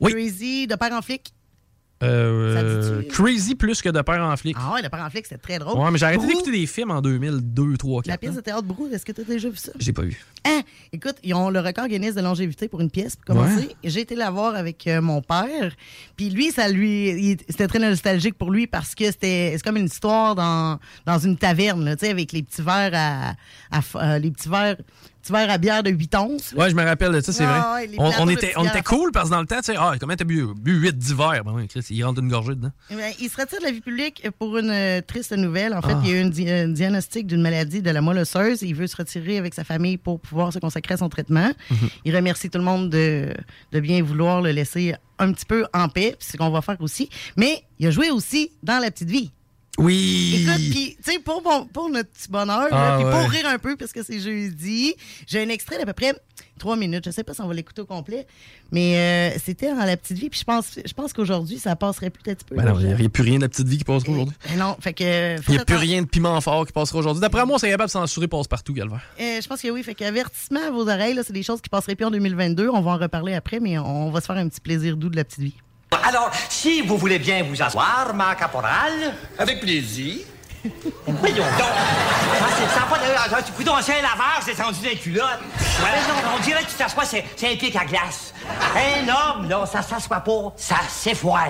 Oui. 0.00 0.12
Crazy, 0.12 0.66
de 0.66 0.74
père 0.76 0.92
en 0.92 1.00
flic. 1.02 1.32
Euh, 2.02 3.02
crazy 3.10 3.54
plus 3.54 3.82
que 3.82 3.88
de 3.88 4.00
père 4.02 4.22
en 4.22 4.36
flic. 4.36 4.56
Ah 4.58 4.74
ouais, 4.74 4.82
de 4.82 4.88
père 4.88 5.04
en 5.04 5.10
flic, 5.10 5.26
c'était 5.26 5.40
très 5.40 5.58
drôle. 5.58 5.78
Ouais, 5.78 5.90
mais 5.90 5.98
j'ai 5.98 6.06
arrêté 6.06 6.26
d'écouter 6.26 6.52
des 6.52 6.66
films 6.66 6.92
en 6.92 7.00
2002, 7.00 7.76
3, 7.76 8.02
4. 8.02 8.06
La 8.08 8.18
pièce 8.18 8.36
de 8.36 8.40
théâtre 8.40 8.62
Brou, 8.62 8.88
est-ce 8.92 9.04
que 9.04 9.12
tu 9.12 9.20
as 9.20 9.24
déjà 9.24 9.48
vu 9.48 9.56
ça? 9.56 9.72
J'ai 9.78 9.92
pas 9.92 10.02
vu. 10.02 10.24
Hein? 10.44 10.62
Écoute, 10.92 11.16
ils 11.24 11.34
ont 11.34 11.50
le 11.50 11.60
record 11.60 11.88
Guinness 11.88 12.14
de 12.14 12.20
longévité 12.20 12.68
pour 12.68 12.80
une 12.80 12.90
pièce 12.90 13.16
pour 13.16 13.24
commencer. 13.24 13.66
Ouais. 13.66 13.76
J'ai 13.84 14.00
été 14.00 14.14
la 14.14 14.30
voir 14.30 14.54
avec 14.54 14.86
euh, 14.86 15.00
mon 15.00 15.22
père. 15.22 15.72
Puis 16.16 16.30
lui, 16.30 16.50
ça 16.50 16.68
lui, 16.68 17.36
c'était 17.48 17.66
très 17.66 17.78
nostalgique 17.80 18.38
pour 18.38 18.50
lui 18.50 18.66
parce 18.66 18.94
que 18.94 19.06
c'était, 19.06 19.52
c'est 19.56 19.62
comme 19.62 19.76
une 19.76 19.86
histoire 19.86 20.34
dans, 20.34 20.78
dans 21.04 21.18
une 21.18 21.36
taverne, 21.36 21.96
tu 21.96 22.06
sais, 22.06 22.10
avec 22.10 22.32
les 22.32 22.42
petits 22.42 22.62
verres 22.62 22.94
à, 22.94 23.80
euh, 23.96 24.18
les 24.18 24.30
petits 24.30 24.48
verres, 24.48 24.76
petits 25.28 25.32
verres 25.32 25.50
à 25.50 25.58
bière 25.58 25.82
de 25.82 25.90
8 25.90 26.14
onces. 26.16 26.52
là. 26.52 26.64
Ouais, 26.64 26.70
je 26.70 26.74
me 26.74 26.82
rappelle 26.84 27.12
de 27.12 27.20
ça, 27.20 27.32
c'est 27.32 27.44
Ah 27.44 27.78
vrai. 27.86 27.88
on, 28.18 28.28
était, 28.28 28.52
on 28.56 28.64
était 28.64 28.82
cool 28.82 29.10
parce 29.12 29.28
que 29.28 29.34
dans 29.34 29.40
le 29.40 29.46
temps, 29.46 29.56
tu 29.58 29.64
sais, 29.72 29.74
ah, 29.78 29.94
comment 30.00 30.14
t'as 30.16 30.24
bu, 30.24 30.46
bu 30.56 30.72
8 30.80 30.96
d'hiver? 30.98 31.42
Ben 31.44 31.52
oui, 31.54 31.68
il 31.90 32.04
rentre 32.04 32.20
une 32.20 32.28
gorgée 32.28 32.54
dedans. 32.54 32.72
Eh 32.90 32.94
il 33.20 33.28
se 33.28 33.36
retire 33.40 33.58
de 33.60 33.64
la 33.64 33.70
vie 33.72 33.80
publique 33.80 34.26
pour 34.38 34.56
une 34.58 34.70
euh, 34.70 35.00
triste 35.00 35.32
nouvelle. 35.32 35.74
En 35.74 35.82
fait, 35.82 35.92
Ah. 35.94 36.00
il 36.04 36.10
y 36.10 36.12
a 36.14 36.16
eu 36.20 36.24
un, 36.24 36.28
di- 36.28 36.50
un 36.50 36.68
diagnostic 36.68 37.26
d'une 37.26 37.42
maladie 37.42 37.82
de 37.82 37.90
la 37.90 38.00
moelle 38.00 38.18
osseuse. 38.18 38.62
Il 38.62 38.74
veut 38.74 38.86
se 38.86 38.96
retirer 38.96 39.38
avec 39.38 39.54
sa 39.54 39.64
famille 39.64 39.96
pour 39.98 40.20
pouvoir 40.20 40.52
se 40.52 40.58
consacrer 40.58 40.94
à 40.94 40.96
son 40.98 41.08
traitement. 41.08 41.50
Mhm. 41.70 41.88
Il 42.04 42.16
remercie 42.16 42.50
tout 42.50 42.58
le 42.58 42.64
monde 42.64 42.90
de, 42.90 43.32
de 43.72 43.80
bien 43.80 44.02
vouloir 44.02 44.40
le 44.42 44.50
laisser 44.52 44.94
un 45.18 45.32
petit 45.32 45.44
peu 45.46 45.66
en 45.74 45.88
paix. 45.88 46.16
C'est 46.20 46.32
ce 46.32 46.36
qu'on 46.36 46.50
va 46.50 46.62
faire 46.62 46.76
aussi. 46.80 47.08
Mais 47.36 47.62
il 47.78 47.86
a 47.86 47.90
joué 47.90 48.10
aussi 48.10 48.50
dans 48.62 48.78
La 48.78 48.90
Petite 48.90 49.10
Vie. 49.10 49.32
Oui! 49.78 50.40
Écoute, 50.46 50.70
puis, 50.70 50.96
tu 51.04 51.12
sais, 51.12 51.18
pour, 51.20 51.42
mon- 51.42 51.64
pour 51.66 51.88
notre 51.88 52.10
petit 52.10 52.28
bonheur, 52.28 52.66
Ah, 52.72 52.96
puis 52.98 53.04
ouais. 53.06 53.10
pour 53.12 53.30
rire 53.30 53.46
un 53.48 53.58
peu, 53.58 53.76
parce 53.76 53.92
que 53.92 54.02
c'est 54.02 54.18
jeudi, 54.20 54.94
j'ai 55.26 55.40
un 55.42 55.48
extrait 55.48 55.78
d'à 55.78 55.86
peu 55.86 55.92
près 55.92 56.12
trois 56.58 56.76
minutes. 56.76 57.04
Je 57.06 57.10
sais 57.12 57.22
pas 57.22 57.32
si 57.34 57.40
on 57.40 57.46
va 57.46 57.54
l'écouter 57.54 57.80
au 57.82 57.86
complet, 57.86 58.26
mais 58.72 58.96
euh, 59.36 59.38
c'était 59.44 59.70
dans 59.72 59.84
La 59.84 59.96
Petite 59.96 60.18
Vie. 60.18 60.28
Puis 60.30 60.40
je 60.40 60.44
pense, 60.44 60.78
je 60.84 60.92
pense 60.92 61.12
qu'aujourd'hui, 61.12 61.58
ça 61.58 61.76
passerait 61.76 62.10
peut-être 62.10 62.28
un 62.28 62.34
petit 62.34 62.44
peu. 62.44 62.56
Ben 62.56 62.64
non, 62.64 62.80
il 62.80 62.86
n'y 62.96 63.06
a 63.06 63.08
plus 63.08 63.22
rien 63.22 63.36
de 63.36 63.42
la 63.42 63.48
petite 63.48 63.68
vie 63.68 63.78
qui 63.78 63.84
passera 63.84 64.10
aujourd'hui. 64.10 64.34
Eh 64.52 64.56
non, 64.56 64.76
fait 64.80 64.92
que. 64.92 65.36
Il 65.48 65.52
n'y 65.52 65.58
a 65.58 65.64
plus 65.64 65.76
rien 65.76 66.02
de 66.02 66.06
piment 66.08 66.40
fort 66.40 66.66
qui 66.66 66.72
passera 66.72 66.98
aujourd'hui. 66.98 67.20
D'après 67.20 67.46
moi, 67.46 67.58
c'est 67.60 67.70
capable 67.70 67.86
de 67.88 67.92
censurer 67.92 68.26
passe-partout, 68.26 68.72
Galvin. 68.74 68.98
Euh, 69.20 69.40
je 69.40 69.46
pense 69.46 69.62
que 69.62 69.68
oui. 69.68 69.84
Fait 69.84 69.94
que 69.94 70.02
avertissement 70.04 70.60
à 70.66 70.70
vos 70.72 70.82
oreilles, 70.88 71.16
c'est 71.24 71.32
des 71.32 71.44
choses 71.44 71.60
qui 71.60 71.68
passeraient 71.68 71.94
plus 71.94 72.06
en 72.06 72.10
2022. 72.10 72.68
On 72.68 72.80
va 72.80 72.90
en 72.92 72.98
reparler 72.98 73.34
après, 73.34 73.60
mais 73.60 73.78
on 73.78 74.10
va 74.10 74.20
se 74.20 74.26
faire 74.26 74.36
un 74.36 74.48
petit 74.48 74.60
plaisir 74.60 74.96
doux 74.96 75.08
de 75.10 75.16
la 75.16 75.22
petite 75.24 75.40
vie. 75.44 75.54
Alors, 75.90 76.30
si 76.48 76.82
vous 76.82 76.96
voulez 76.96 77.18
bien 77.18 77.42
vous 77.42 77.60
asseoir, 77.62 78.12
ma 78.14 78.34
caporale. 78.34 79.14
Avec 79.38 79.60
plaisir. 79.60 80.18
Voyons 81.06 81.44
donc. 81.58 81.68
C'est 82.58 82.78
ça, 82.78 82.86
pas 82.88 82.98
d'ailleurs. 82.98 83.44
Coudon, 83.56 83.74
c'est 83.80 83.98
un 83.98 84.02
laveur, 84.02 84.40
c'est 84.42 84.54
tendu 84.54 84.78
dans 84.82 84.88
les 84.88 84.96
culottes. 84.96 85.40
Ouais, 85.80 86.00
non, 86.08 86.30
on 86.36 86.40
dirait 86.40 86.62
que 86.64 86.70
tu 86.70 86.76
t'assois, 86.76 87.04
c'est 87.04 87.24
c'est 87.36 87.52
un 87.52 87.56
pic 87.56 87.74
à 87.76 87.84
glace. 87.84 88.34
Un 88.74 89.08
homme, 89.08 89.48
là, 89.48 89.64
ça 89.66 89.82
s'assoit 89.82 90.20
pas, 90.20 90.52
ça 90.56 90.76
s'effoire. 90.88 91.48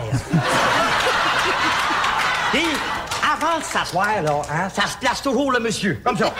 Et 2.54 2.64
avant 3.22 3.58
de 3.58 3.64
s'asseoir, 3.64 4.22
là, 4.22 4.32
hein, 4.50 4.68
ça 4.74 4.86
se 4.86 4.96
place 4.98 5.22
toujours 5.22 5.52
le 5.52 5.60
monsieur. 5.60 6.00
Comme 6.04 6.18
ça. 6.18 6.32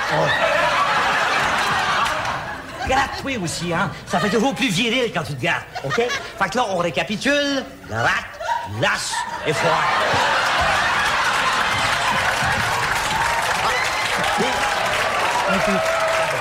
Gratte-toi 2.89 3.37
aussi, 3.43 3.73
hein. 3.73 3.91
Ça 4.07 4.19
fait 4.19 4.31
toujours 4.31 4.55
plus 4.55 4.69
viril 4.71 5.13
quand 5.13 5.23
tu 5.23 5.35
te 5.35 5.43
grattes, 5.43 5.67
OK? 5.85 5.97
Fait 5.97 6.49
que 6.51 6.57
là, 6.57 6.65
on 6.71 6.79
récapitule. 6.79 7.63
Gratte, 7.89 8.41
lasse 8.81 9.15
et 9.47 9.53
foire. 9.53 9.85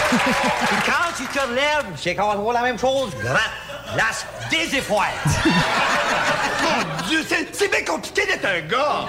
Puis 0.10 0.78
quand 0.86 1.14
tu 1.18 1.26
te 1.26 1.40
relèves, 1.40 1.86
c'est 1.98 2.18
encore 2.20 2.54
la 2.54 2.62
même 2.62 2.80
chose. 2.80 3.12
Gratte, 3.22 3.52
lasse, 3.96 4.26
déseffoire. 4.50 5.08
Mon 6.62 7.08
Dieu, 7.08 7.26
c'est 7.28 7.54
c'est 7.54 7.70
bien 7.70 7.84
compliqué 7.84 8.26
d'être 8.26 8.46
un 8.46 8.62
gars. 8.62 9.06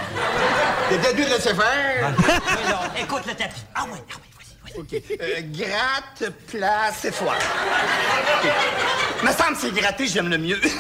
T'es 0.89 1.15
mieux 1.15 1.25
de 1.25 1.31
laisser 1.31 1.55
faire. 1.55 2.13
Oui, 2.19 2.69
là, 2.69 2.81
écoute 3.01 3.27
le 3.27 3.35
tapis. 3.35 3.65
Ah 3.75 3.85
oui, 3.93 3.99
ah 4.11 4.15
oui. 4.17 4.38
OK. 4.77 4.95
Euh, 5.21 5.41
gratte, 5.53 6.33
place 6.47 7.05
et 7.05 7.13
foire. 7.13 7.37
OK. 7.37 8.51
Me 9.25 9.33
semble 9.33 9.57
c'est 9.59 9.73
gratter, 9.73 10.07
j'aime 10.07 10.29
le 10.29 10.39
mieux. 10.39 10.61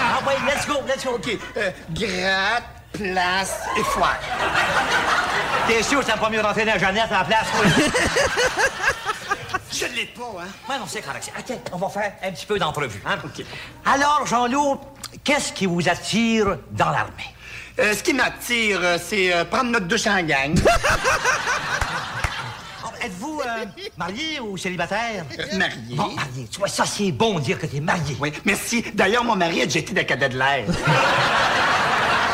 Ah 0.00 0.20
oui, 0.26 0.32
let's 0.46 0.66
go, 0.66 0.74
let's 0.86 1.04
go. 1.04 1.12
OK. 1.12 1.38
Euh, 1.56 1.70
gratte, 1.92 2.64
place 2.92 3.60
et 3.78 3.82
foire. 3.84 4.18
T'es 5.66 5.82
sûr 5.82 6.00
que 6.00 6.06
c'est 6.06 6.18
pas 6.18 6.30
mieux 6.30 6.40
rentrer 6.40 6.64
dans 6.64 6.78
Jeannette 6.78 7.10
la 7.10 7.24
place, 7.24 7.46
oui? 7.62 7.84
Je 9.70 9.84
l'ai 9.94 10.06
pas, 10.06 10.32
hein? 10.40 10.48
Ouais, 10.68 10.78
non, 10.78 10.86
c'est 10.88 11.02
correct. 11.02 11.30
OK, 11.38 11.56
on 11.72 11.76
va 11.76 11.88
faire 11.88 12.12
un 12.22 12.30
petit 12.32 12.46
peu 12.46 12.58
d'entrevue. 12.58 13.02
Hein? 13.06 13.18
Alors, 13.84 14.26
Jean-Loup, 14.26 14.80
qu'est-ce 15.22 15.52
qui 15.52 15.66
vous 15.66 15.88
attire 15.88 16.56
dans 16.72 16.90
l'armée? 16.90 17.34
Euh, 17.78 17.94
ce 17.94 18.02
qui 18.02 18.14
m'attire, 18.14 18.80
euh, 18.82 18.98
c'est 19.00 19.32
prendre 19.50 19.70
notre 19.70 19.86
douche 19.86 20.06
en 20.06 20.22
gang. 20.22 20.58
Oh, 23.00 23.04
Êtes-vous 23.04 23.40
euh, 23.40 23.64
marié 23.96 24.40
ou 24.40 24.56
célibataire? 24.56 25.24
Marié. 25.54 25.96
Bon, 25.96 26.08
marié. 26.14 26.48
Tu 26.50 26.58
vois, 26.58 26.68
ça, 26.68 26.84
c'est 26.86 27.12
bon 27.12 27.34
de 27.38 27.40
dire 27.44 27.58
que 27.58 27.66
t'es 27.66 27.80
marié. 27.80 28.16
Oui, 28.20 28.32
merci. 28.44 28.84
D'ailleurs, 28.94 29.24
mon 29.24 29.36
mari 29.36 29.62
a 29.62 29.66
déjà 29.66 29.80
été 29.80 29.92
de 29.92 30.02
cadet 30.02 30.28
de 30.28 30.38
l'air. 30.38 30.64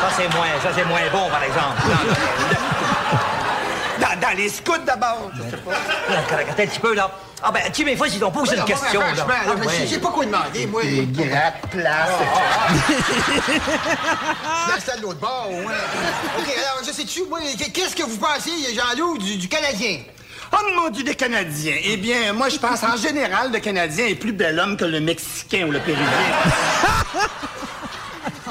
Ça, 0.04 0.10
c'est 0.18 0.28
moins, 0.36 0.46
ça, 0.62 0.68
c'est 0.76 0.84
moins 0.84 1.00
bon, 1.10 1.30
par 1.30 1.42
exemple. 1.42 1.80
Non, 1.86 1.94
non, 2.50 2.58
Dans, 4.00 4.20
dans 4.20 4.36
les 4.36 4.50
scouts, 4.50 4.84
d'abord. 4.84 5.30
Je 5.34 5.50
sais 5.50 5.56
pas. 5.56 5.72
attends 6.50 6.62
un 6.62 6.66
petit 6.66 6.78
peu, 6.80 6.94
là. 6.94 7.10
Ah, 7.42 7.50
ben, 7.50 7.62
tu 7.72 7.84
mais 7.84 7.94
fois, 7.94 8.08
ils 8.08 8.18
t'ont 8.18 8.30
posé 8.30 8.56
une 8.56 8.64
question, 8.64 9.00
là. 9.00 9.26
Ah, 9.28 9.50
ouais. 9.54 9.98
pas 9.98 10.08
quoi 10.10 10.24
demander, 10.24 10.66
moi. 10.66 10.82
Et 10.82 11.06
gratte, 11.06 11.60
place 11.70 12.10
et 12.20 12.24
foire. 12.24 12.68
L'installe 14.68 14.98
de 14.98 15.02
l'autre 15.02 15.20
bord, 15.20 15.48
au 15.50 15.62
moins. 15.62 15.72
OK, 16.38 16.48
alors, 16.48 16.82
je 16.86 16.92
sais-tu, 16.92 17.24
moi, 17.24 17.38
qu'est-ce 17.72 17.94
que 17.94 18.02
vous 18.02 18.16
pensez, 18.16 18.50
Jean-Loup, 18.74 19.18
du, 19.18 19.36
du 19.36 19.48
Canadien? 19.48 19.98
Oh 20.56 20.70
mon 20.76 20.90
Dieu, 20.90 21.02
des 21.02 21.14
Canadiens. 21.14 21.76
Eh 21.82 21.96
bien, 21.96 22.32
moi, 22.32 22.48
je 22.48 22.58
pense 22.58 22.82
en 22.82 22.96
général, 22.96 23.50
le 23.52 23.58
Canadien 23.58 24.06
est 24.06 24.14
plus 24.14 24.32
bel 24.32 24.58
homme 24.58 24.76
que 24.76 24.84
le 24.84 25.00
Mexicain 25.00 25.66
ou 25.66 25.72
le 25.72 25.80
Péruvien. 25.80 26.06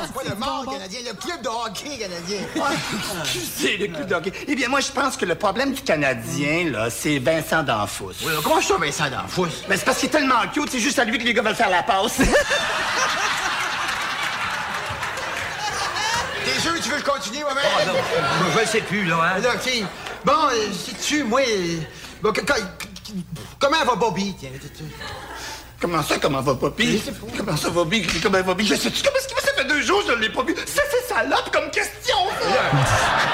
C'est 0.05 0.13
pas 0.13 0.29
le 0.29 0.35
mort 0.35 0.65
canadien, 0.69 0.99
le 1.05 1.13
club 1.13 1.41
de 1.41 1.47
hockey 1.47 1.97
canadien. 1.97 2.39
Le 3.79 3.87
club 3.87 4.07
de 4.07 4.15
hockey? 4.15 4.33
Eh 4.47 4.55
bien, 4.55 4.67
moi, 4.67 4.81
je 4.81 4.91
pense 4.91 5.15
que 5.15 5.23
le 5.25 5.35
problème 5.35 5.71
du 5.71 5.81
Canadien, 5.81 6.71
là, 6.71 6.89
c'est 6.89 7.19
Vincent 7.19 7.63
D'Anfous. 7.63 8.11
Oui, 8.23 8.33
comment 8.43 8.59
ça, 8.59 8.75
Vincent 8.75 9.09
D'Anfous? 9.09 9.47
Mais 9.69 9.77
c'est 9.77 9.85
parce 9.85 9.99
qu'il 9.99 10.09
est 10.09 10.11
tellement 10.11 10.41
cute, 10.53 10.69
c'est 10.69 10.79
juste 10.79 10.99
à 10.99 11.05
lui 11.05 11.17
que 11.17 11.23
les 11.23 11.33
gars 11.33 11.41
veulent 11.41 11.55
faire 11.55 11.69
la 11.69 11.83
passe. 11.83 12.17
T'es 12.17 12.25
sûr 16.59 16.73
que 16.73 16.79
tu 16.79 16.89
veux 16.89 16.97
le 16.97 17.03
continuer, 17.03 17.41
moi-même? 17.43 17.63
Ah, 17.79 17.85
non, 17.85 17.93
je 18.53 18.59
le 18.59 18.65
sais 18.65 18.81
plus, 18.81 19.05
là, 19.05 19.35
hein. 19.35 19.39
Là, 19.39 19.53
OK. 19.55 19.83
Bon, 20.25 20.31
euh, 20.51 20.71
sais-tu, 20.73 21.23
moi... 21.23 21.41
euh, 21.41 21.77
bon, 22.21 22.31
que- 22.31 22.41
que- 22.41 22.53
comment 23.59 23.83
va 23.85 23.95
Bobby, 23.95 24.35
tiens? 24.39 24.49
Comment 25.81 26.01
ça, 26.01 26.15
comment 26.21 26.39
va 26.41 26.53
Bobby? 26.53 27.01
Comment 27.37 27.57
ça, 27.57 27.69
Bobby? 27.69 28.07
Comment 28.21 28.37
va 28.37 28.43
Bobby? 28.43 28.65
Je 28.65 28.75
sais-tu 28.75 29.03
comment? 29.03 29.17
Ça 29.45 29.51
fait 29.53 29.65
deux 29.65 29.81
jours, 29.81 30.01
je 30.07 30.13
ne 30.13 30.17
l'ai 30.19 30.29
pas 30.29 30.41
vu? 30.43 30.55
Ça 30.65 30.81
fait 30.83 31.13
salope 31.13 31.51
comme 31.51 31.69
question, 31.71 32.15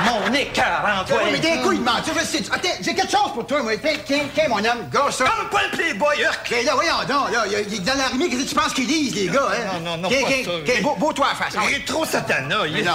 Mon 0.04 0.34
écœur, 0.34 0.84
Antoine. 1.02 1.26
mais 1.32 1.38
d'un 1.38 1.58
coup, 1.58 1.72
il 1.74 1.82
ment. 1.82 1.92
Tu 2.04 2.12
sais, 2.26 2.40
Attends, 2.52 2.68
j'ai 2.82 2.96
quelque 2.96 3.12
chose 3.12 3.34
pour 3.36 3.46
toi, 3.46 3.62
moi. 3.62 3.74
Tiens, 3.78 4.24
mon 4.50 4.58
homme. 4.58 4.90
Gars, 4.92 5.12
ça. 5.12 5.26
Comme 5.26 5.50
pas 5.50 5.62
le 5.72 5.78
playboy, 5.78 6.22
Urk. 6.24 6.40
Tiens, 6.46 6.64
là, 6.66 6.74
voyons 6.74 6.94
donc, 7.08 7.32
là. 7.32 7.44
Il 7.48 7.74
est 7.76 7.80
dans 7.82 7.94
l'armée, 7.96 8.28
qu'est-ce 8.30 8.44
que 8.46 8.50
tu 8.50 8.56
penses 8.56 8.74
qu'ils 8.74 8.88
lisent, 8.88 9.14
les 9.14 9.28
gars, 9.28 9.48
hein? 9.52 9.80
Non, 9.84 9.92
non, 9.92 9.98
non, 9.98 10.10
pas 10.10 10.82
beau, 10.82 10.96
beau 10.98 11.14
toi 11.14 11.28
à 11.32 11.36
face. 11.36 11.54
Il 11.70 11.76
est 11.76 11.86
trop 11.86 12.04
satana. 12.04 12.66
il 12.66 12.80
est- 12.80 12.84
non, 12.84 12.94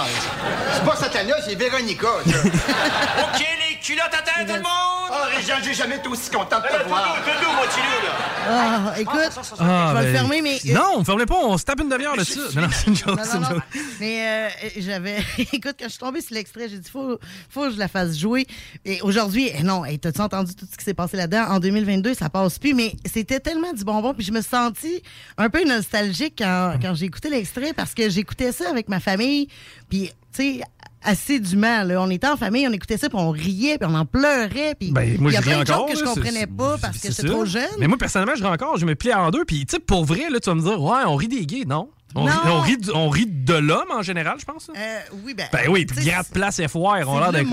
c'est 0.73 0.83
pas 0.83 0.95
Satana, 0.97 1.35
c'est 1.47 1.55
Véronica. 1.55 2.07
OK, 2.27 3.39
les 3.39 3.64
culottes 3.85 4.13
à 4.13 4.21
terre, 4.21 4.45
tout 4.47 4.53
le 4.53 4.59
monde! 4.59 5.09
Oh, 5.11 5.35
Régent, 5.35 5.53
j'ai 5.63 5.73
jamais 5.73 5.97
été 5.97 6.07
aussi 6.07 6.29
content 6.31 6.57
de 6.59 6.63
te 6.83 6.87
voir. 6.87 7.15
doux, 7.15 7.21
tout 7.31 7.45
doux, 7.45 7.51
mon 7.51 7.61
petit 7.67 7.79
loup, 7.79 8.05
là. 8.05 8.13
Ah, 8.47 8.99
écoute, 8.99 9.39
Ah, 9.59 9.93
je 9.93 9.99
vais 9.99 10.05
le 10.07 10.11
ben, 10.11 10.17
fermer, 10.17 10.41
mais. 10.41 10.59
euh, 10.67 10.73
Non, 10.73 11.03
fermez 11.03 11.25
pas, 11.27 11.35
on 11.35 11.57
se 11.57 11.63
tape 11.63 11.79
une 11.81 11.89
demi-heure 11.89 12.15
là-dessus. 12.17 12.39
Non, 12.55 12.61
non, 12.63 12.67
c'est 12.71 12.87
une 12.87 12.95
joke, 12.95 13.07
Non, 13.17 13.23
c'est 13.23 13.33
non, 13.33 13.41
une 13.41 13.43
non. 13.43 13.49
joke. 13.55 13.63
Mais 13.99 14.27
euh, 14.27 14.49
j'avais. 14.77 15.17
Écoute, 15.37 15.75
quand 15.79 15.85
je 15.85 15.89
suis 15.89 15.99
tombée 15.99 16.21
sur 16.21 16.33
l'extrait, 16.33 16.67
j'ai 16.69 16.79
dit, 16.79 16.89
faut, 16.89 17.19
faut 17.49 17.61
que 17.63 17.71
je 17.71 17.77
la 17.79 17.87
fasse 17.87 18.17
jouer. 18.17 18.47
Et 18.85 19.01
aujourd'hui, 19.01 19.51
eh 19.55 19.61
non, 19.63 19.85
hey, 19.85 19.99
t'as-tu 19.99 20.21
entendu 20.21 20.55
tout 20.55 20.65
ce 20.71 20.75
qui 20.77 20.83
s'est 20.83 20.93
passé 20.95 21.15
là-dedans? 21.17 21.45
En 21.49 21.59
2022, 21.59 22.15
ça 22.15 22.29
passe 22.29 22.57
plus, 22.57 22.73
mais 22.73 22.93
c'était 23.05 23.39
tellement 23.39 23.71
du 23.73 23.83
bonbon. 23.83 24.13
Puis 24.15 24.25
je 24.25 24.31
me 24.31 24.41
suis 24.41 24.49
sentie 24.49 25.03
un 25.37 25.49
peu 25.49 25.63
nostalgique 25.63 26.35
quand, 26.39 26.75
quand 26.81 26.95
j'ai 26.95 27.05
écouté 27.05 27.29
l'extrait 27.29 27.73
parce 27.73 27.93
que 27.93 28.09
j'écoutais 28.09 28.51
ça 28.51 28.69
avec 28.69 28.89
ma 28.89 28.99
famille. 28.99 29.47
Puis, 29.89 30.11
tu 30.35 30.57
sais, 30.59 30.61
assidûment, 31.05 31.83
là. 31.83 32.01
On 32.01 32.09
était 32.09 32.27
en 32.27 32.37
famille, 32.37 32.67
on 32.67 32.71
écoutait 32.73 32.97
ça, 32.97 33.09
puis 33.09 33.17
on 33.17 33.29
riait, 33.31 33.77
puis 33.77 33.87
on 33.89 33.95
en 33.95 34.05
pleurait. 34.05 34.75
Puis 34.79 34.91
Ben, 34.91 35.17
moi, 35.19 35.31
il 35.31 35.35
y 35.35 35.37
a 35.37 35.41
plein 35.41 35.63
de 35.63 35.71
encore. 35.71 35.87
choses 35.89 35.99
que 36.01 36.05
je 36.05 36.13
comprenais 36.13 36.47
pas 36.47 36.77
parce 36.81 36.97
que 36.97 37.11
c'est 37.11 37.23
trop 37.27 37.45
jeune. 37.45 37.69
Mais 37.79 37.87
moi, 37.87 37.97
personnellement, 37.97 38.35
je 38.35 38.43
ris 38.43 38.49
encore. 38.49 38.77
Je 38.77 38.85
me 38.85 38.95
plie 38.95 39.13
en 39.13 39.29
deux. 39.31 39.45
Puis, 39.45 39.65
tu 39.65 39.75
sais, 39.75 39.79
pour 39.79 40.05
vrai, 40.05 40.29
là, 40.29 40.39
tu 40.39 40.49
vas 40.49 40.55
me 40.55 40.61
dire, 40.61 40.81
ouais, 40.81 41.03
on 41.05 41.15
rit 41.15 41.27
des 41.27 41.45
gays. 41.45 41.65
Non? 41.65 41.89
On, 42.15 42.25
Non. 42.25 42.31
Rit, 42.31 42.47
on, 42.53 42.61
rit, 42.61 42.77
on 42.93 43.09
rit 43.09 43.25
de 43.27 43.55
l'homme 43.55 43.91
en 43.91 44.01
général, 44.01 44.37
je 44.39 44.45
pense. 44.45 44.69
Euh, 44.75 44.99
oui, 45.25 45.33
ben. 45.33 45.47
Ben 45.51 45.67
oui, 45.69 45.85
puis 45.85 46.05
gratte 46.05 46.29
place 46.29 46.59
et 46.59 46.67
foire, 46.67 47.07
on 47.07 47.19
l'air. 47.19 47.43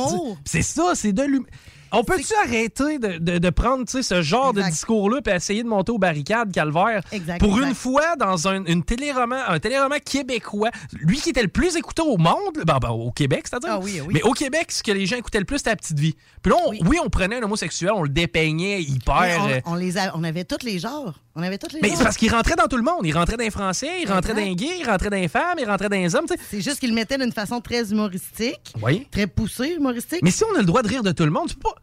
C'est 0.45 0.63
ça, 0.63 0.93
c'est 0.95 1.13
de 1.13 1.23
l'humour. 1.23 1.47
On 1.93 2.05
peut-tu 2.05 2.33
arrêter 2.45 2.99
de, 2.99 3.19
de- 3.19 3.39
de 3.39 3.51
prendre 3.51 3.85
ce 3.89 4.23
genre 4.23 4.53
de 4.53 4.63
discours-là 4.63 5.21
et 5.27 5.31
essayer 5.31 5.63
de 5.63 5.69
monter 5.69 5.93
aux 5.93 5.99
barricades, 5.99 6.53
Calvaire? 6.53 7.03
Exact, 7.13 7.39
Pour 7.39 7.55
exact. 7.57 7.69
une 7.69 7.75
fois, 7.75 8.17
dans 8.17 8.49
un, 8.49 8.65
une 8.65 8.83
téléroman, 8.83 9.41
un 9.49 9.59
téléroman 9.59 9.99
québécois, 10.01 10.71
lui 11.01 11.19
qui 11.21 11.31
était 11.31 11.43
le 11.43 11.49
plus 11.49 11.77
écouté 11.77 12.03
au 12.03 12.17
monde, 12.17 12.55
ben, 12.65 12.79
ben, 12.81 12.91
au 12.91 13.11
Québec, 13.11 13.45
c'est-à-dire. 13.49 13.71
Ah 13.75 13.79
oui, 13.81 14.01
oui. 14.07 14.15
Mais 14.15 14.23
au 14.23 14.33
Québec, 14.33 14.73
ce 14.73 14.83
que 14.83 14.93
les 14.93 15.07
gens 15.07 15.17
écoutaient 15.17 15.39
le 15.41 15.45
plus, 15.45 15.59
c'était 15.59 15.71
la 15.71 15.77
petite 15.77 15.99
vie. 15.99 16.17
Puis 16.43 16.51
là, 16.51 16.59
on- 16.67 16.71
oui. 16.71 16.81
Oui. 16.87 16.99
on 17.05 17.09
prenait 17.11 17.37
un 17.37 17.43
homosexuel, 17.43 17.93
on 17.95 18.03
le 18.03 18.09
dépeignait 18.09 18.83
hyper. 18.83 19.45
Euh, 19.47 19.61
on, 19.67 19.73
on 19.73 19.75
les 19.75 19.99
a- 19.99 20.13
on 20.17 20.25
avait 20.25 20.45
tous 20.45 20.65
les 20.65 20.79
genres. 20.79 21.15
On 21.35 21.43
avait 21.43 21.57
tous 21.57 21.75
les 21.75 21.81
mais 21.81 21.95
c'est 21.97 22.05
parce 22.05 22.17
qu'il 22.17 22.31
rentrait 22.31 22.57
dans 22.57 22.67
tout 22.67 22.77
le 22.77 22.83
monde. 22.83 23.01
Il 23.05 23.13
rentrait 23.17 23.37
dans 23.39 23.45
les 23.45 23.51
Français, 23.51 24.03
il 24.03 24.11
rentrait 24.11 24.35
dans 24.35 24.41
les 24.43 24.55
gays, 24.55 24.79
il 24.81 24.87
rentrait 24.87 25.09
dans 25.09 25.17
les 25.17 25.29
femmes, 25.29 25.57
il 25.59 25.65
rentrait 25.65 25.89
dans 25.89 25.97
les 25.97 26.15
hommes. 26.15 26.27
tu 26.27 26.35
sais. 26.35 26.41
C'est 26.51 26.61
juste 26.61 26.79
qu'il 26.79 26.91
le 26.91 26.95
mettait 26.95 27.17
d'une 27.17 27.33
façon 27.33 27.61
très 27.61 27.91
humoristique, 27.91 28.75
Oui. 28.83 29.07
très 29.11 29.27
poussée 29.27 29.75
humoristique. 29.79 30.21
Mais 30.23 30.31
si 30.31 30.45
on 30.45 30.55
a 30.57 30.59
le 30.59 30.65
droit 30.67 30.83
de 30.83 30.89
rire 30.89 31.03
de 31.03 31.13
tout 31.13 31.25
le 31.25 31.31
monde, 31.31 31.49
tu 31.49 31.55
peux 31.55 31.63
pas. 31.71 31.75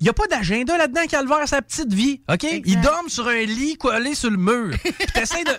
Il 0.00 0.04
n'y 0.04 0.10
a 0.10 0.12
pas 0.12 0.26
d'agenda 0.26 0.76
là-dedans, 0.76 1.06
Calvaire, 1.08 1.46
sa 1.48 1.62
petite 1.62 1.92
vie, 1.92 2.20
OK? 2.28 2.44
Exact. 2.44 2.62
Ils 2.66 2.80
dorment 2.80 3.08
sur 3.08 3.28
un 3.28 3.42
lit 3.44 3.76
collé 3.76 4.14
sur 4.14 4.30
le 4.30 4.36
mur. 4.36 4.74
Puis 4.82 4.90
de... 4.92 5.50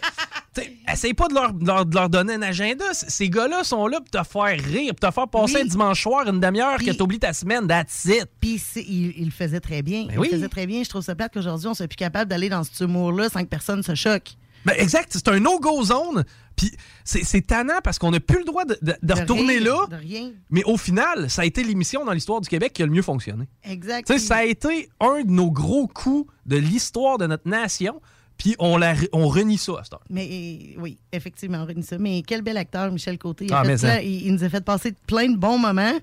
Essaye 0.91 1.13
pas 1.13 1.27
de 1.27 1.33
leur, 1.33 1.53
de 1.53 1.65
leur- 1.65 1.85
de 1.85 1.95
leur 1.95 2.09
donner 2.09 2.33
un 2.35 2.41
agenda. 2.41 2.85
Ces 2.93 3.29
gars-là 3.29 3.63
sont 3.63 3.87
là 3.87 3.99
pour 3.99 4.09
te 4.09 4.27
faire 4.27 4.57
rire, 4.63 4.93
pour 4.95 5.09
te 5.09 5.13
faire 5.13 5.27
passer 5.27 5.55
Oui. 5.55 5.61
un 5.61 5.65
dimanche 5.65 6.01
soir, 6.03 6.27
une 6.27 6.39
demi-heure, 6.39 6.77
que 6.77 6.91
t'oublies 6.91 7.19
ta 7.19 7.33
semaine, 7.33 7.67
that's 7.67 8.05
it. 8.05 8.25
Puis 8.39 8.61
il, 8.75 9.13
il 9.17 9.25
le 9.25 9.31
faisait 9.31 9.59
très 9.59 9.81
bien. 9.81 10.05
Ben 10.05 10.13
il 10.13 10.19
oui. 10.19 10.27
le 10.31 10.37
faisait 10.37 10.49
très 10.49 10.65
bien. 10.67 10.83
Je 10.83 10.89
trouve 10.89 11.01
ça 11.03 11.15
plate 11.15 11.33
qu'aujourd'hui, 11.33 11.67
on 11.67 11.73
soit 11.73 11.87
plus 11.87 11.95
capable 11.97 12.29
d'aller 12.29 12.49
dans 12.49 12.63
ce 12.63 12.83
humour-là 12.83 13.29
sans 13.29 13.41
que 13.41 13.49
personne 13.49 13.83
se 13.83 13.95
choque. 13.95 14.29
Ben, 14.65 14.73
exact, 14.79 15.09
c'est 15.13 15.27
un 15.27 15.39
no-go 15.39 15.83
zone. 15.83 16.23
Puis 16.55 16.71
c'est 17.03 17.45
tannant 17.45 17.81
parce 17.83 17.99
qu'on 17.99 18.11
n'a 18.11 18.19
plus 18.19 18.39
le 18.39 18.45
droit 18.45 18.65
de, 18.65 18.75
de- 18.81 18.93
de 18.93 18.97
De 19.07 19.13
retourner 19.13 19.57
rien, 19.59 19.65
là. 19.73 19.85
De 19.91 19.95
rien. 19.97 20.31
Mais 20.49 20.63
au 20.63 20.77
final, 20.77 21.29
ça 21.29 21.41
a 21.41 21.45
été 21.45 21.63
l'émission 21.63 22.03
dans 22.05 22.13
l'histoire 22.13 22.39
du 22.41 22.47
Québec 22.49 22.71
qui 22.73 22.81
a 22.81 22.85
le 22.85 22.91
mieux 22.91 23.01
fonctionné. 23.01 23.47
Exact. 23.63 24.17
Ça 24.17 24.37
a 24.37 24.43
été 24.45 24.89
un 24.99 25.21
de 25.21 25.29
nos 25.29 25.51
gros 25.51 25.87
coups 25.87 26.31
de 26.45 26.55
l'histoire 26.57 27.17
de 27.17 27.27
notre 27.27 27.47
nation. 27.47 28.01
Puis 28.38 28.56
on, 28.60 28.78
la, 28.78 28.93
on 29.13 29.28
renie 29.28 29.58
ça 29.58 29.74
à 29.80 29.84
cette 29.84 29.93
heure. 29.93 30.02
Mais 30.10 30.76
oui, 30.78 30.98
effectivement, 31.12 31.60
on 31.60 31.65
réunit 31.65 31.84
ça. 31.84 31.98
Mais 31.98 32.21
quel 32.26 32.41
bel 32.41 32.58
acteur, 32.58 32.91
Michel 32.91 33.17
Côté. 33.17 33.45
Il, 33.45 33.54
Ah, 33.54 33.63
mais 33.65 33.78
ça. 33.78 34.02
il, 34.02 34.28
il 34.28 34.34
nous 34.34 34.43
a 34.43 34.50
fait 34.50 34.63
passer 34.63 34.93
plein 35.08 35.30
de 35.30 35.38
bons 35.38 35.58
moments. 35.58 35.93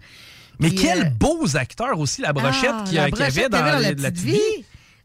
Mais 0.59 0.71
quels 0.71 1.07
euh, 1.07 1.11
beaux 1.11 1.57
acteurs 1.57 1.99
aussi, 1.99 2.23
la 2.23 2.33
brochette 2.33 2.71
Ah, 2.73 2.85
qu'il 2.85 2.95
y 2.95 2.99
avait 2.99 3.49
dans 3.49 3.65
la, 3.65 3.93
petite 3.95 4.19
vie. 4.19 4.39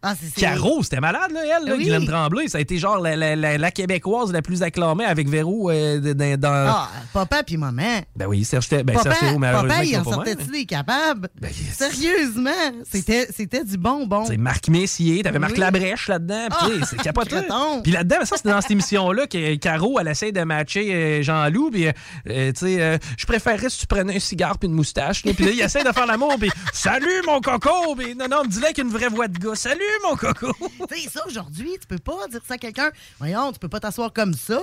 Ah, 0.07 0.39
Caro, 0.39 0.83
c'était 0.83 0.99
malade, 0.99 1.31
là, 1.33 1.41
elle, 1.43 1.67
là, 1.67 1.73
Oui. 1.75 1.83
Guylaine 1.83 2.05
Tremblay. 2.07 2.47
Ça 2.47 2.57
a 2.57 2.61
été 2.61 2.77
genre 2.77 2.99
la, 2.99 3.15
la- 3.15 3.35
la- 3.35 3.57
la 3.57 3.71
québécoise 3.71 4.31
la 4.31 4.41
plus 4.41 4.63
acclamée 4.63 5.05
avec 5.05 5.27
Véro 5.29 5.69
euh, 5.71 5.99
dans. 6.13 6.39
dans- 6.39 6.49
Ah, 6.69 6.89
papa 7.13 7.43
puis 7.43 7.57
maman. 7.57 8.01
Ben 8.15 8.25
oui, 8.27 8.43
Serge, 8.43 8.69
ben, 8.69 8.85
papa, 8.85 9.01
Serge 9.03 9.19
Thérault, 9.19 9.39
malheureusement, 9.39 9.73
papa, 9.73 9.85
il 9.85 9.97
en 9.97 10.03
sortait-tu 10.03 10.51
des 10.51 10.65
capables? 10.65 11.29
Ben, 11.41 11.47
yes. 11.49 11.75
Sérieusement, 11.77 12.51
c'était 12.83 13.63
du 13.63 13.77
bonbon. 13.77 14.25
C'est 14.25 14.37
Marc 14.37 14.67
Messier, 14.69 15.23
t'avais 15.23 15.39
Marc 15.39 15.53
Oui. 15.53 15.59
Labrèche 15.59 16.07
là-dedans, 16.07 16.47
Ah, 16.51 16.67
c'est 16.89 16.97
capoté. 17.01 17.35
Puis 17.83 17.91
là-dedans, 17.91 18.17
ça, 18.25 18.37
c'était 18.37 18.49
dans 18.49 18.61
cette 18.61 18.71
émission-là 18.71 19.27
que 19.27 19.55
Caro, 19.55 19.99
elle 19.99 20.07
essaie 20.07 20.31
de 20.31 20.41
matcher 20.43 20.93
euh, 20.93 21.21
Jean-Loup, 21.23 21.71
puis, 21.71 21.87
euh, 21.87 21.91
euh, 22.29 22.51
tu 22.51 22.59
sais, 22.65 22.81
euh, 22.81 22.97
je 23.17 23.25
préférerais 23.25 23.69
si 23.69 23.79
tu 23.79 23.87
prenais 23.87 24.15
un 24.15 24.19
cigare 24.19 24.57
puis 24.57 24.67
une 24.67 24.75
moustache, 24.75 25.23
puis 25.23 25.33
là, 25.45 25.51
il 25.51 25.59
essaie 25.61 25.83
de 25.83 25.91
faire 25.91 26.05
l'amour, 26.05 26.35
puis 26.39 26.49
salut 26.73 27.05
mon 27.25 27.41
coco, 27.41 27.95
puis 27.97 28.15
non, 28.15 28.27
non, 28.29 28.43
dis-le 28.47 28.65
avec 28.65 28.77
une 28.77 28.89
vraie 28.89 29.09
voix 29.09 29.27
de 29.27 29.37
gars, 29.37 29.55
salut 29.55 29.81
mon 30.03 30.15
coco. 30.15 30.51
Tu 30.89 31.01
sais, 31.01 31.09
ça, 31.09 31.25
aujourd'hui, 31.27 31.71
tu 31.81 31.87
peux 31.87 31.97
pas 31.97 32.27
dire 32.29 32.41
ça 32.47 32.53
à 32.53 32.57
quelqu'un. 32.57 32.89
Voyons, 33.19 33.51
tu 33.51 33.59
peux 33.59 33.67
pas 33.69 33.79
t'asseoir 33.79 34.13
comme 34.13 34.33
ça. 34.33 34.61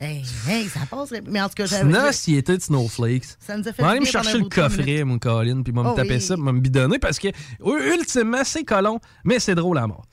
Hey, 0.00 0.22
hey, 0.48 0.68
ça 0.68 0.80
passe. 0.90 1.12
Mais 1.28 1.40
en 1.40 1.48
tout 1.48 1.54
cas, 1.54 1.66
j'avais- 1.66 1.82
Sinon, 1.92 2.12
s'il 2.12 2.36
était 2.36 2.56
de 2.56 2.62
Snowflakes. 2.62 3.24
ça 3.38 3.56
nous 3.56 3.68
a 3.68 3.72
fait 3.72 3.82
Je 3.82 3.86
vais 3.86 3.90
aller 3.90 4.00
me 4.00 4.04
chercher 4.06 4.38
le 4.38 4.48
coffret, 4.48 5.04
mon 5.04 5.18
Colin, 5.18 5.62
puis 5.62 5.72
moi 5.72 5.84
me 5.84 5.90
Oh 5.90 5.94
taper 5.94 6.14
oui. 6.14 6.20
ça, 6.20 6.36
moi 6.36 6.52
me 6.52 6.60
bidonner, 6.60 6.98
parce 6.98 7.18
que 7.18 7.28
ultimement, 7.64 8.42
c'est 8.44 8.64
colon, 8.64 8.98
mais 9.24 9.38
c'est 9.38 9.54
drôle 9.54 9.78
à 9.78 9.86
mort. 9.86 10.06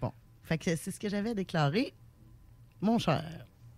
Bon, 0.00 0.12
fait 0.44 0.58
que 0.58 0.76
c'est 0.76 0.90
ce 0.90 0.98
que 1.00 1.08
j'avais 1.08 1.34
déclaré. 1.34 1.92
Mon 2.80 2.98
cher. 2.98 3.24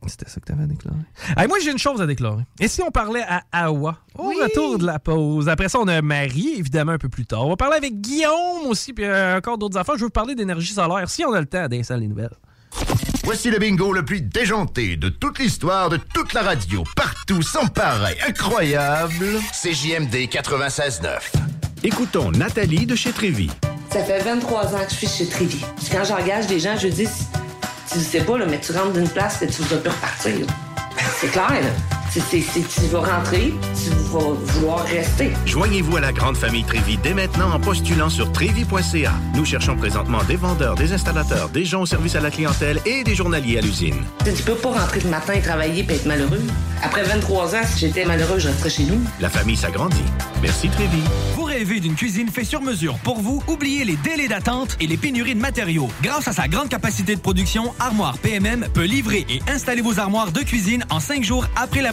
C'était 0.09 0.29
ça 0.29 0.40
que 0.40 0.47
t'avais 0.47 0.66
déclaré. 0.66 0.99
Hey, 1.37 1.49
moi, 1.49 1.59
j'ai 1.62 1.71
une 1.71 1.79
chose 1.79 2.01
à 2.01 2.07
déclarer. 2.07 2.42
Et 2.61 2.69
si 2.69 2.83
on 2.83 2.90
parlait 2.90 3.25
à 3.29 3.42
Awa, 3.53 3.97
au 4.16 4.29
Oui. 4.29 4.37
retour 4.42 4.79
de 4.79 4.87
la 4.87 4.99
pause? 4.99 5.49
Après 5.49 5.69
ça, 5.69 5.79
on 5.81 5.88
a 5.88 6.01
Marie, 6.03 6.55
évidemment, 6.59 6.92
un 6.92 6.99
peu 6.99 7.09
plus 7.09 7.27
tard. 7.27 7.45
On 7.47 7.51
va 7.51 7.57
parler 7.57 7.77
avec 7.77 8.01
Guillaume 8.01 8.66
aussi, 8.66 8.92
puis 8.92 9.05
euh, 9.05 9.37
encore 9.38 9.59
d'autres 9.59 9.77
affaires. 9.79 9.95
Je 9.97 10.01
veux 10.01 10.07
vous 10.07 10.11
parler 10.11 10.35
d'énergie 10.35 10.73
solaire, 10.75 11.09
si 11.11 11.25
on 11.25 11.33
a 11.33 11.40
le 11.40 11.47
temps 11.47 11.66
d'installer 11.69 12.03
les 12.03 12.09
nouvelles. 12.09 12.31
Voici 13.25 13.51
le 13.51 13.59
bingo 13.59 13.92
le 13.92 14.05
plus 14.05 14.21
déjanté 14.21 14.97
de 14.97 15.09
toute 15.09 15.38
l'histoire, 15.38 15.88
de 15.88 15.97
toute 15.97 16.33
la 16.33 16.42
radio, 16.42 16.85
partout, 16.95 17.42
sans 17.42 17.66
pareil, 17.66 18.16
incroyable. 18.29 19.40
CJMD 19.53 20.14
96.9. 20.29 21.19
Écoutons 21.83 22.31
Nathalie 22.31 22.87
de 22.87 22.95
chez 22.95 23.11
Trévy. 23.12 23.51
Ça 23.90 24.03
fait 24.05 24.21
23 24.23 24.75
ans 24.75 24.85
que 24.85 24.90
je 24.90 24.97
suis 24.97 25.07
chez 25.09 25.27
Trévy. 25.29 25.64
Puis 25.77 25.87
Quand 25.90 26.05
j'engage 26.05 26.47
des 26.47 26.61
gens, 26.61 26.77
je 26.77 26.88
dis, 26.88 27.09
tu 27.90 28.01
sais 28.01 28.20
pas, 28.20 28.38
là, 28.38 28.46
mais 28.49 28.61
tu 28.61 28.72
rentres 28.72 28.92
d'une 28.92 29.09
place 29.09 29.42
et 29.42 29.46
tu 29.46 29.62
vas 29.62 29.77
plus 29.77 29.90
repartir. 29.90 30.46
C'est 31.20 31.29
clair, 31.29 31.51
là. 31.51 31.70
C'est- 32.21 32.41
tu 32.41 32.87
vas 32.91 33.01
rentrer, 33.01 33.53
tu 33.75 33.91
vas 34.11 34.33
vouloir 34.33 34.85
rester. 34.87 35.31
Joignez-vous 35.45 35.97
à 35.99 36.01
la 36.01 36.13
grande 36.13 36.37
famille 36.37 36.65
Trévy 36.65 36.97
dès 37.03 37.13
maintenant 37.13 37.53
en 37.53 37.61
postulant 37.61 38.09
sur 38.09 38.33
trévy.ca. 38.33 39.13
Nous 39.35 39.45
cherchons 39.45 39.77
présentement 39.77 40.25
des 40.25 40.37
vendeurs, 40.37 40.77
des 40.77 40.93
installateurs, 40.95 41.51
des 41.51 41.65
gens 41.67 41.83
au 41.83 41.87
service 41.87 42.15
à 42.17 42.21
la 42.21 42.31
clientèle 42.31 42.81
et 42.87 43.05
des 43.05 43.15
journaliers 43.15 43.59
à 43.59 43.61
l'usine. 43.61 43.97
Tu 44.25 44.43
peux 44.43 44.55
pas 44.55 44.71
rentrer 44.71 45.01
le 45.01 45.11
matin 45.11 45.35
et 45.35 45.43
travailler 45.43 45.85
et 45.89 45.93
être 45.93 46.07
malheureux. 46.07 46.43
Après 46.83 47.03
23 47.03 47.55
ans, 47.55 47.61
si 47.71 47.81
j'étais 47.81 48.05
malheureux, 48.07 48.39
je 48.39 48.49
resterais 48.49 48.71
chez 48.71 48.85
nous. 48.85 49.01
La 49.21 49.29
famille 49.29 49.57
s'agrandit. 49.57 49.97
Merci 50.41 50.69
Trévy. 50.69 51.03
Vous 51.35 51.45
rêvez 51.45 51.81
d'une 51.81 51.95
cuisine 51.95 52.29
faite 52.29 52.47
sur 52.47 52.63
mesure 52.63 52.97
pour 52.99 53.21
vous? 53.21 53.43
Oubliez 53.47 53.85
les 53.85 53.97
délais 53.97 54.29
d'attente 54.29 54.77
et 54.81 54.87
les 54.87 54.97
pénuries 54.97 55.35
de 55.35 55.41
matériaux. 55.41 55.89
Grâce 56.03 56.29
à 56.29 56.33
sa 56.33 56.49
grande 56.49 56.69
capacité 56.69 57.15
de 57.15 57.21
production, 57.21 57.75
Armoire 57.79 58.17
PMM 58.19 58.67
peut 58.73 58.85
livrer 58.85 59.27
et 59.29 59.41
installer 59.51 59.83
vos 59.83 59.99
armoires 59.99 60.33
de 60.33 60.41
cuisine 60.41 60.85
en 60.91 61.01
cinq 61.01 61.25
jours 61.25 61.47
après 61.57 61.83
la 61.83 61.93